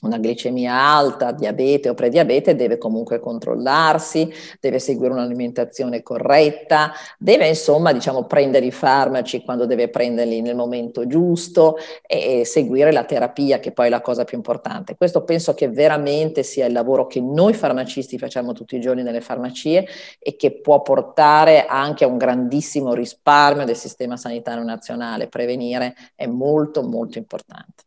una 0.03 0.19
glicemia 0.19 0.75
alta, 0.75 1.33
diabete 1.33 1.89
o 1.89 1.95
prediabete, 1.95 2.55
deve 2.55 2.77
comunque 2.77 3.19
controllarsi, 3.19 4.31
deve 4.61 4.79
seguire 4.79 5.13
un'alimentazione 5.13 6.03
corretta, 6.03 6.93
deve 7.19 7.49
insomma 7.49 7.93
diciamo 7.93 8.25
prendere 8.25 8.67
i 8.67 8.71
farmaci 8.71 9.43
quando 9.43 9.65
deve 9.65 9.89
prenderli 9.89 10.43
nel 10.43 10.55
momento 10.55 11.07
giusto 11.07 11.77
e, 12.07 12.41
e 12.41 12.45
seguire 12.45 12.93
la 12.93 13.05
terapia 13.05 13.59
che 13.59 13.73
poi 13.73 13.87
è 13.87 13.91
la 13.91 14.03
cosa 14.03 14.25
più 14.25 14.37
importante. 14.37 14.97
Questo 14.97 15.25
penso 15.25 15.55
che 15.55 15.69
veramente 15.69 16.43
sia 16.43 16.67
il 16.67 16.73
lavoro 16.73 17.07
che 17.07 17.23
noi 17.23 17.55
farmacisti 17.55 18.19
facciamo 18.19 18.53
tutti 18.53 18.77
i 18.77 18.81
giorni 18.81 19.03
nelle 19.03 19.23
farmacie 19.23 19.87
e 20.19 20.37
che 20.37 20.61
può 20.61 20.83
portare 20.83 21.65
anche 21.65 22.05
a 22.05 22.09
un 22.09 22.19
grandissimo 22.19 22.93
risparmio 22.93 23.65
del 23.65 23.77
sistema 23.77 24.19
sanitario 24.19 24.63
nazionale. 24.63 25.29
Prevenire 25.29 25.95
è 26.15 26.27
molto 26.27 26.83
molto 26.83 27.17
importante. 27.17 27.86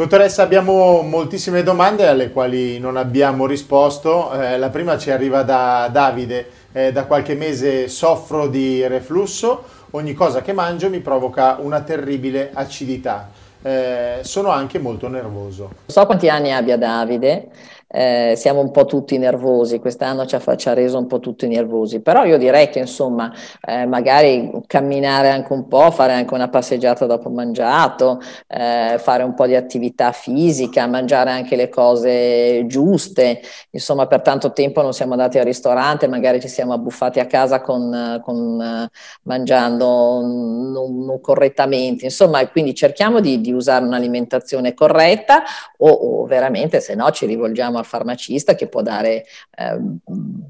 Dottoressa, 0.00 0.42
abbiamo 0.42 1.02
moltissime 1.02 1.62
domande 1.62 2.08
alle 2.08 2.30
quali 2.30 2.78
non 2.78 2.96
abbiamo 2.96 3.44
risposto. 3.44 4.32
Eh, 4.32 4.56
la 4.56 4.70
prima 4.70 4.96
ci 4.96 5.10
arriva 5.10 5.42
da 5.42 5.90
Davide. 5.92 6.48
Eh, 6.72 6.90
da 6.90 7.04
qualche 7.04 7.34
mese 7.34 7.86
soffro 7.86 8.46
di 8.46 8.86
reflusso, 8.86 9.62
ogni 9.90 10.14
cosa 10.14 10.40
che 10.40 10.54
mangio 10.54 10.88
mi 10.88 11.00
provoca 11.00 11.58
una 11.60 11.82
terribile 11.82 12.50
acidità. 12.54 13.28
Eh, 13.60 14.20
sono 14.22 14.48
anche 14.48 14.78
molto 14.78 15.06
nervoso. 15.06 15.64
Non 15.64 15.72
so 15.84 16.06
quanti 16.06 16.30
anni 16.30 16.50
abbia 16.50 16.78
Davide, 16.78 17.48
eh, 17.92 18.34
siamo 18.36 18.60
un 18.60 18.70
po' 18.70 18.84
tutti 18.84 19.18
nervosi, 19.18 19.80
quest'anno 19.80 20.24
ci 20.24 20.36
ha, 20.36 20.56
ci 20.56 20.68
ha, 20.68 20.74
reso 20.74 20.96
un 20.96 21.08
po' 21.08 21.18
tutti 21.18 21.48
nervosi, 21.48 22.00
però 22.00 22.24
io 22.24 22.38
direi 22.38 22.68
che 22.68 22.78
insomma 22.78 23.32
eh, 23.66 23.84
magari 23.84 24.52
camminare 24.68 25.30
anche 25.30 25.52
un 25.52 25.66
po', 25.66 25.90
fare 25.90 26.12
anche 26.12 26.32
una 26.32 26.48
passeggiata 26.48 27.06
dopo 27.06 27.30
mangiato, 27.30 28.20
eh, 28.46 28.96
fare 28.98 29.24
un 29.24 29.34
po' 29.34 29.46
di 29.46 29.56
attività 29.56 30.12
fisica, 30.12 30.86
mangiare 30.86 31.30
anche 31.32 31.56
le 31.56 31.68
cose 31.68 32.64
giuste, 32.66 33.40
insomma 33.70 34.06
per 34.06 34.22
tanto 34.22 34.52
tempo 34.52 34.82
non 34.82 34.92
siamo 34.92 35.12
andati 35.12 35.38
al 35.38 35.44
ristorante, 35.44 36.06
magari 36.06 36.40
ci 36.40 36.48
siamo 36.48 36.72
abbuffati 36.72 37.18
a 37.18 37.26
casa 37.26 37.60
con, 37.60 38.20
con 38.24 38.88
mangiando 39.22 40.20
non, 40.20 41.02
non, 41.04 41.20
correttamente, 41.20 42.04
insomma 42.04 42.46
quindi 42.48 42.72
cerchiamo 42.72 43.18
di, 43.18 43.40
di 43.40 43.52
usare 43.52 43.84
un'alimentazione 43.84 44.74
corretta 44.74 45.42
o, 45.78 45.90
o 45.90 46.24
veramente 46.26 46.80
se 46.80 46.94
no 46.94 47.10
ci 47.10 47.26
rivolgiamo 47.26 47.78
al 47.80 47.86
farmacista 47.86 48.54
che 48.54 48.68
può 48.68 48.82
dare 48.82 49.24
eh, 49.56 49.78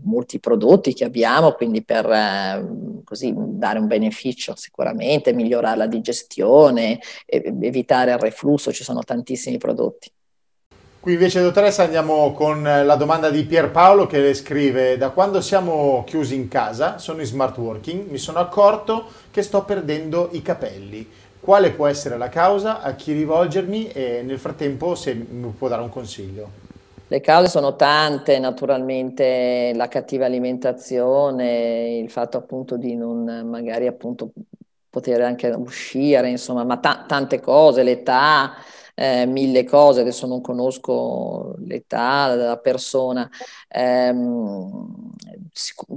molti 0.04 0.38
prodotti 0.38 0.92
che 0.92 1.04
abbiamo, 1.04 1.52
quindi 1.52 1.82
per 1.82 2.10
eh, 2.10 3.02
così 3.04 3.32
dare 3.34 3.78
un 3.78 3.86
beneficio 3.86 4.54
sicuramente, 4.56 5.32
migliorare 5.32 5.76
la 5.76 5.86
digestione, 5.86 7.00
evitare 7.26 8.12
il 8.12 8.18
reflusso, 8.18 8.72
ci 8.72 8.84
sono 8.84 9.02
tantissimi 9.02 9.58
prodotti. 9.58 10.12
Qui 11.00 11.14
invece, 11.14 11.40
dottoressa, 11.40 11.82
andiamo 11.82 12.34
con 12.34 12.62
la 12.62 12.94
domanda 12.94 13.30
di 13.30 13.44
Pierpaolo 13.44 14.06
che 14.06 14.20
le 14.20 14.34
scrive: 14.34 14.98
Da 14.98 15.08
quando 15.08 15.40
siamo 15.40 16.04
chiusi 16.06 16.34
in 16.34 16.46
casa, 16.48 16.98
sono 16.98 17.20
in 17.20 17.26
smart 17.26 17.56
working, 17.56 18.10
mi 18.10 18.18
sono 18.18 18.38
accorto 18.38 19.06
che 19.30 19.40
sto 19.40 19.64
perdendo 19.64 20.28
i 20.32 20.42
capelli. 20.42 21.08
Quale 21.40 21.70
può 21.70 21.86
essere 21.86 22.18
la 22.18 22.28
causa? 22.28 22.82
A 22.82 22.94
chi 22.96 23.14
rivolgermi? 23.14 23.88
E 23.88 24.20
nel 24.22 24.38
frattempo, 24.38 24.94
se 24.94 25.14
mi 25.14 25.50
può 25.56 25.68
dare 25.68 25.80
un 25.80 25.88
consiglio. 25.88 26.59
Le 27.12 27.20
cause 27.20 27.48
sono 27.48 27.74
tante, 27.74 28.38
naturalmente 28.38 29.72
la 29.74 29.88
cattiva 29.88 30.26
alimentazione, 30.26 31.96
il 31.98 32.08
fatto 32.08 32.36
appunto 32.38 32.76
di 32.76 32.94
non 32.94 33.24
magari 33.48 33.88
appunto 33.88 34.30
poter 34.88 35.20
anche 35.22 35.48
uscire, 35.48 36.30
insomma, 36.30 36.62
ma 36.62 36.78
ta- 36.78 37.04
tante 37.08 37.40
cose, 37.40 37.82
l'età, 37.82 38.52
eh, 38.94 39.26
mille 39.26 39.64
cose, 39.64 40.02
adesso 40.02 40.28
non 40.28 40.40
conosco 40.40 41.56
l'età 41.64 42.36
della 42.36 42.58
persona. 42.58 43.28
Eh, 43.68 44.12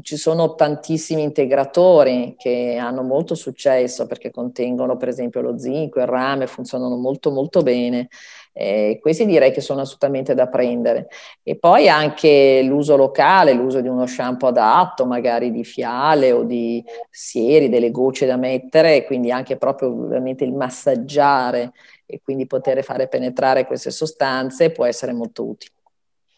ci 0.02 0.18
sono 0.18 0.56
tantissimi 0.56 1.22
integratori 1.22 2.36
che 2.38 2.78
hanno 2.80 3.04
molto 3.04 3.36
successo 3.36 4.08
perché 4.08 4.32
contengono 4.32 4.98
per 4.98 5.10
esempio 5.10 5.42
lo 5.42 5.58
zinco, 5.58 6.00
il 6.00 6.08
rame, 6.08 6.48
funzionano 6.48 6.96
molto 6.96 7.32
molto 7.32 7.62
bene. 7.62 8.10
Eh, 8.56 9.00
questi 9.02 9.26
direi 9.26 9.52
che 9.52 9.62
sono 9.62 9.82
assolutamente 9.82 10.34
da 10.36 10.48
prendere. 10.48 11.08
E 11.42 11.58
poi 11.58 11.90
anche 11.90 12.62
l'uso 12.64 12.96
locale, 12.96 13.54
l'uso 13.54 13.82
di 13.82 13.88
uno 13.88 14.06
shampoo 14.06 14.50
adatto, 14.50 15.06
magari 15.06 15.52
di 15.52 15.64
fiale 15.64 16.32
o 16.32 16.44
di 16.44 16.84
sieri, 17.10 17.70
delle 17.70 17.92
gocce 17.92 18.26
da 18.26 18.38
mettere, 18.38 19.06
quindi 19.06 19.32
anche 19.32 19.58
proprio 19.58 19.90
ovviamente 19.90 20.44
il 20.44 20.54
massaggiare 20.54 21.72
e 22.06 22.22
quindi 22.24 22.46
poter 22.46 22.84
fare 22.84 23.08
penetrare 23.08 23.66
queste 23.66 23.92
sostanze 23.92 24.72
può 24.72 24.86
essere 24.86 25.14
molto 25.14 25.46
utile. 25.46 25.72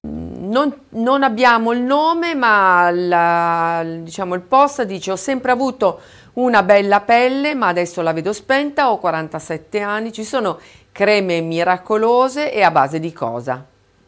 Non, 0.05 0.73
non, 0.89 1.23
abbiamo 1.23 1.71
il 1.71 1.81
nome, 1.81 2.35
ma 2.35 2.89
la, 2.91 3.83
diciamo, 3.83 4.35
il 4.35 4.41
post 4.41 4.83
dice 4.83 5.11
ho 5.11 5.15
sempre 5.15 5.51
avuto 5.51 5.99
una 6.33 6.63
bella 6.63 7.01
pelle, 7.01 7.55
ma 7.55 7.67
adesso 7.67 8.01
la 8.01 8.13
vedo 8.13 8.31
spenta, 8.31 8.91
ho 8.91 8.99
47 8.99 9.79
anni, 9.81 10.13
ci 10.13 10.23
sono 10.23 10.59
creme 10.91 11.41
miracolose 11.41 12.53
e 12.53 12.61
a 12.61 12.71
base 12.71 12.99
di 12.99 13.11
cosa? 13.11 13.65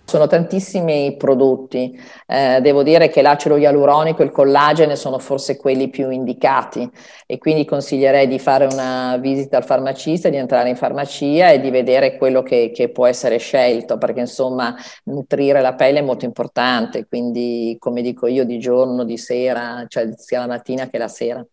Sono 0.10 0.26
tantissimi 0.26 1.18
prodotti, 1.18 2.02
eh, 2.28 2.62
devo 2.62 2.82
dire 2.82 3.10
che 3.10 3.22
l'acido 3.22 3.58
ialuronico 3.58 4.22
e 4.22 4.26
il 4.26 4.32
collagene 4.32 4.96
sono 4.96 5.20
forse 5.20 5.58
quelli 5.58 5.90
più 5.90 6.10
indicati 6.10 6.90
e 7.26 7.38
quindi 7.38 7.66
consiglierei 7.66 8.26
di 8.26 8.40
fare 8.40 8.68
una 8.72 9.18
visita 9.18 9.58
al 9.58 9.66
farmacista, 9.66 10.30
di 10.30 10.38
entrare 10.38 10.70
in 10.70 10.78
farmacia 10.78 11.50
e 11.50 11.60
di 11.60 11.70
vedere 11.72 12.16
quello 12.16 12.42
che, 12.42 12.72
che 12.74 12.88
può 12.88 13.06
essere 13.06 13.36
scelto, 13.38 13.98
perché 13.98 14.22
insomma 14.22 14.74
nutrire 15.04 15.60
la 15.60 15.74
pelle 15.74 16.00
è 16.00 16.04
molto 16.04 16.24
importante, 16.24 17.06
quindi 17.06 17.76
come 17.78 18.02
dico 18.02 18.28
io 18.28 18.46
di 18.46 18.60
giorno, 18.60 19.04
di 19.04 19.18
sera, 19.18 19.84
cioè 19.90 20.08
sia 20.16 20.40
la 20.40 20.48
mattina 20.48 20.88
che 20.88 20.98
la 20.98 21.10
sera. 21.10 21.46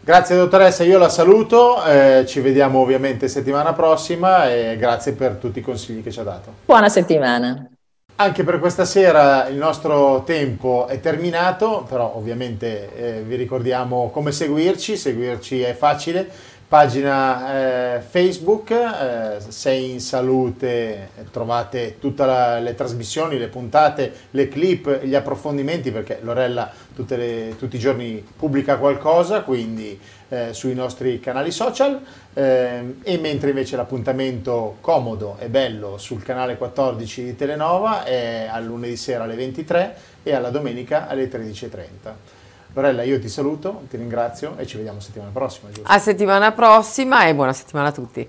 Grazie 0.00 0.36
dottoressa, 0.36 0.84
io 0.84 0.98
la 0.98 1.10
saluto, 1.10 1.84
eh, 1.84 2.24
ci 2.26 2.40
vediamo 2.40 2.78
ovviamente 2.78 3.28
settimana 3.28 3.74
prossima 3.74 4.50
e 4.50 4.78
grazie 4.78 5.12
per 5.12 5.36
tutti 5.36 5.58
i 5.58 5.62
consigli 5.62 6.02
che 6.02 6.10
ci 6.10 6.20
ha 6.20 6.24
dato. 6.24 6.52
Buona 6.64 6.88
settimana. 6.88 7.68
Anche 8.16 8.44
per 8.44 8.60
questa 8.60 8.84
sera 8.84 9.48
il 9.48 9.56
nostro 9.56 10.22
tempo 10.24 10.86
è 10.86 11.00
terminato, 11.00 11.84
però 11.88 12.12
ovviamente 12.14 12.94
eh, 12.94 13.22
vi 13.22 13.34
ricordiamo 13.34 14.08
come 14.10 14.30
seguirci, 14.30 14.96
seguirci 14.96 15.62
è 15.62 15.74
facile, 15.74 16.30
pagina 16.66 17.96
eh, 17.96 18.00
Facebook, 18.00 18.70
eh, 18.70 19.36
Sei 19.46 19.92
in 19.92 20.00
Salute, 20.00 21.10
trovate 21.30 21.98
tutte 21.98 22.24
le 22.24 22.74
trasmissioni, 22.74 23.38
le 23.38 23.48
puntate, 23.48 24.12
le 24.30 24.48
clip, 24.48 25.02
gli 25.02 25.14
approfondimenti 25.14 25.90
perché 25.90 26.18
Lorella 26.22 26.70
le, 27.08 27.54
tutti 27.58 27.76
i 27.76 27.78
giorni 27.78 28.24
pubblica 28.36 28.76
qualcosa, 28.78 29.42
quindi 29.42 29.98
eh, 30.28 30.52
sui 30.52 30.74
nostri 30.74 31.20
canali 31.20 31.50
social 31.50 32.00
eh, 32.32 32.96
e 33.02 33.18
mentre 33.18 33.50
invece 33.50 33.76
l'appuntamento 33.76 34.78
comodo 34.80 35.36
e 35.38 35.48
bello 35.48 35.98
sul 35.98 36.22
canale 36.22 36.56
14 36.56 37.24
di 37.24 37.36
Telenova 37.36 38.04
è 38.04 38.48
al 38.50 38.64
lunedì 38.64 38.96
sera 38.96 39.24
alle 39.24 39.36
23 39.36 39.96
e 40.22 40.34
alla 40.34 40.50
domenica 40.50 41.06
alle 41.06 41.28
13.30. 41.28 42.43
Lorella, 42.74 43.04
io 43.04 43.20
ti 43.20 43.28
saluto, 43.28 43.82
ti 43.88 43.96
ringrazio 43.96 44.56
e 44.56 44.66
ci 44.66 44.76
vediamo 44.76 44.98
settimana 44.98 45.30
prossima. 45.32 45.70
Giusto? 45.70 45.90
A 45.90 45.98
settimana 45.98 46.50
prossima 46.50 47.26
e 47.26 47.34
buona 47.34 47.52
settimana 47.52 47.88
a 47.88 47.92
tutti. 47.92 48.28